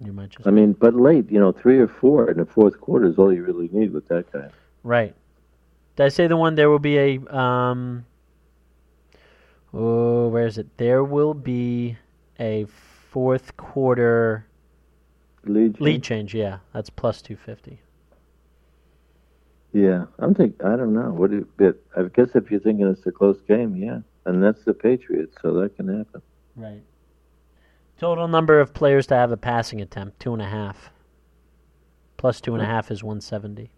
you 0.00 0.12
might 0.12 0.30
just 0.30 0.46
I 0.46 0.50
mean, 0.50 0.72
but 0.72 0.94
late. 0.94 1.30
You 1.30 1.40
know, 1.40 1.52
three 1.52 1.78
or 1.78 1.88
four 1.88 2.30
in 2.30 2.38
the 2.38 2.46
fourth 2.46 2.80
quarter 2.80 3.06
is 3.06 3.18
all 3.18 3.32
you 3.32 3.42
really 3.44 3.68
need 3.72 3.92
with 3.92 4.08
that 4.08 4.30
guy. 4.32 4.48
Right. 4.82 5.14
Did 5.96 6.04
I 6.04 6.08
say 6.08 6.26
the 6.26 6.36
one 6.36 6.56
there 6.56 6.68
will 6.70 6.78
be 6.78 6.98
a 6.98 7.36
um 7.36 8.04
Oh, 9.76 10.28
where 10.28 10.46
is 10.46 10.56
it? 10.56 10.76
There 10.76 11.02
will 11.02 11.34
be 11.34 11.98
a 12.38 12.66
fourth 13.10 13.56
quarter 13.56 14.46
Lead. 15.44 15.80
lead 15.80 16.02
change, 16.02 16.32
yeah. 16.34 16.58
That's 16.72 16.90
plus 16.90 17.20
250. 17.20 17.80
Yeah, 19.72 20.04
I'm 20.20 20.32
think. 20.32 20.62
I 20.64 20.76
don't 20.76 20.94
know. 20.94 21.10
What? 21.10 21.32
Do 21.32 21.38
you, 21.38 21.48
but 21.56 21.82
I 21.96 22.08
guess 22.14 22.36
if 22.36 22.50
you're 22.50 22.60
thinking 22.60 22.86
it's 22.86 23.04
a 23.06 23.10
close 23.10 23.40
game, 23.48 23.74
yeah, 23.74 23.98
and 24.24 24.40
that's 24.42 24.64
the 24.64 24.72
Patriots, 24.72 25.36
so 25.42 25.52
that 25.54 25.74
can 25.76 25.88
happen. 25.88 26.22
Right. 26.54 26.82
Total 27.98 28.26
number 28.28 28.60
of 28.60 28.74
players 28.74 29.06
to 29.08 29.14
have 29.14 29.30
a 29.30 29.36
passing 29.36 29.80
attempt, 29.80 30.20
two 30.20 30.32
and 30.32 30.42
a 30.42 30.48
half. 30.48 30.90
Plus 32.16 32.40
two 32.40 32.54
and 32.54 32.62
a 32.62 32.66
hmm. 32.66 32.72
half 32.72 32.90
is 32.90 33.02
170. 33.02 33.70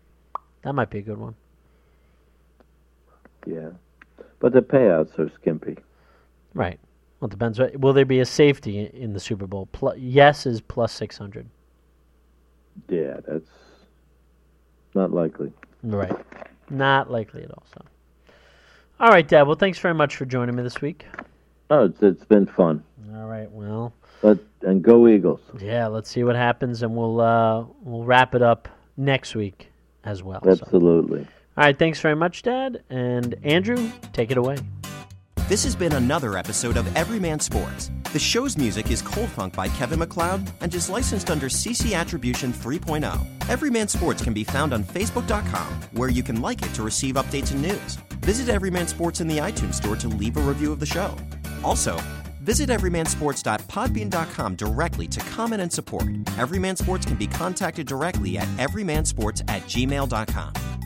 That 0.62 0.74
might 0.74 0.90
be 0.90 0.98
a 0.98 1.02
good 1.02 1.18
one. 1.18 1.34
Yeah, 3.46 3.70
but 4.40 4.52
the 4.52 4.60
payouts 4.60 5.18
are 5.18 5.30
skimpy. 5.30 5.76
Right. 6.54 6.80
Well, 7.20 7.28
it 7.28 7.30
depends. 7.30 7.60
Will 7.78 7.92
there 7.92 8.04
be 8.04 8.20
a 8.20 8.24
safety 8.24 8.90
in 8.92 9.12
the 9.12 9.20
Super 9.20 9.46
Bowl? 9.46 9.66
Pl- 9.72 9.94
yes 9.96 10.46
is 10.46 10.60
plus 10.60 10.92
600. 10.92 11.46
Yeah, 12.88 13.20
that's 13.26 13.50
not 14.94 15.12
likely. 15.12 15.52
Right. 15.82 16.12
Not 16.68 17.10
likely 17.10 17.44
at 17.44 17.50
all. 17.50 17.62
So. 17.72 17.84
All 18.98 19.10
right, 19.10 19.26
Dad. 19.26 19.42
Well, 19.42 19.56
thanks 19.56 19.78
very 19.78 19.94
much 19.94 20.16
for 20.16 20.24
joining 20.24 20.56
me 20.56 20.62
this 20.62 20.80
week. 20.80 21.06
Oh, 21.70 21.84
it's, 21.84 22.02
it's 22.02 22.24
been 22.24 22.46
fun. 22.46 22.82
All 23.14 23.26
right. 23.26 23.50
Well, 23.50 23.92
But 24.26 24.40
and 24.62 24.82
go 24.82 25.06
Eagles. 25.06 25.38
yeah. 25.60 25.86
Let's 25.86 26.10
see 26.10 26.24
what 26.24 26.34
happens, 26.34 26.82
and 26.82 26.96
we'll 26.96 27.20
uh, 27.20 27.64
we'll 27.82 28.02
wrap 28.02 28.34
it 28.34 28.42
up 28.42 28.68
next 28.96 29.36
week 29.36 29.70
as 30.02 30.20
well. 30.20 30.40
So. 30.42 30.50
Absolutely. 30.50 31.20
All 31.20 31.64
right. 31.64 31.78
Thanks 31.78 32.00
very 32.00 32.16
much, 32.16 32.42
Dad. 32.42 32.82
And 32.90 33.36
Andrew, 33.44 33.92
take 34.12 34.32
it 34.32 34.36
away. 34.36 34.56
This 35.48 35.62
has 35.62 35.76
been 35.76 35.92
another 35.92 36.36
episode 36.36 36.76
of 36.76 36.96
Everyman 36.96 37.38
Sports. 37.38 37.92
The 38.12 38.18
show's 38.18 38.58
music 38.58 38.90
is 38.90 39.00
Cold 39.00 39.28
Funk 39.28 39.54
by 39.54 39.68
Kevin 39.68 40.00
MacLeod 40.00 40.50
and 40.60 40.74
is 40.74 40.90
licensed 40.90 41.30
under 41.30 41.46
CC 41.46 41.94
Attribution 41.94 42.52
3.0. 42.52 43.48
Everyman 43.48 43.86
Sports 43.86 44.24
can 44.24 44.34
be 44.34 44.42
found 44.42 44.74
on 44.74 44.82
Facebook.com, 44.82 45.68
where 45.92 46.08
you 46.08 46.24
can 46.24 46.40
like 46.40 46.62
it 46.62 46.74
to 46.74 46.82
receive 46.82 47.14
updates 47.14 47.52
and 47.52 47.62
news. 47.62 47.94
Visit 48.22 48.48
Everyman 48.48 48.88
Sports 48.88 49.20
in 49.20 49.28
the 49.28 49.38
iTunes 49.38 49.74
Store 49.74 49.94
to 49.94 50.08
leave 50.08 50.36
a 50.36 50.40
review 50.40 50.72
of 50.72 50.80
the 50.80 50.86
show. 50.86 51.14
Also, 51.62 51.96
visit 52.46 52.70
everymansports.podbean.com 52.70 54.54
directly 54.54 55.08
to 55.08 55.20
comment 55.20 55.60
and 55.60 55.72
support. 55.72 56.08
Everyman 56.38 56.76
Sports 56.76 57.04
can 57.04 57.16
be 57.16 57.26
contacted 57.26 57.86
directly 57.86 58.38
at 58.38 58.48
everymansports 58.56 59.42
at 59.48 59.62
gmail.com. 59.62 60.85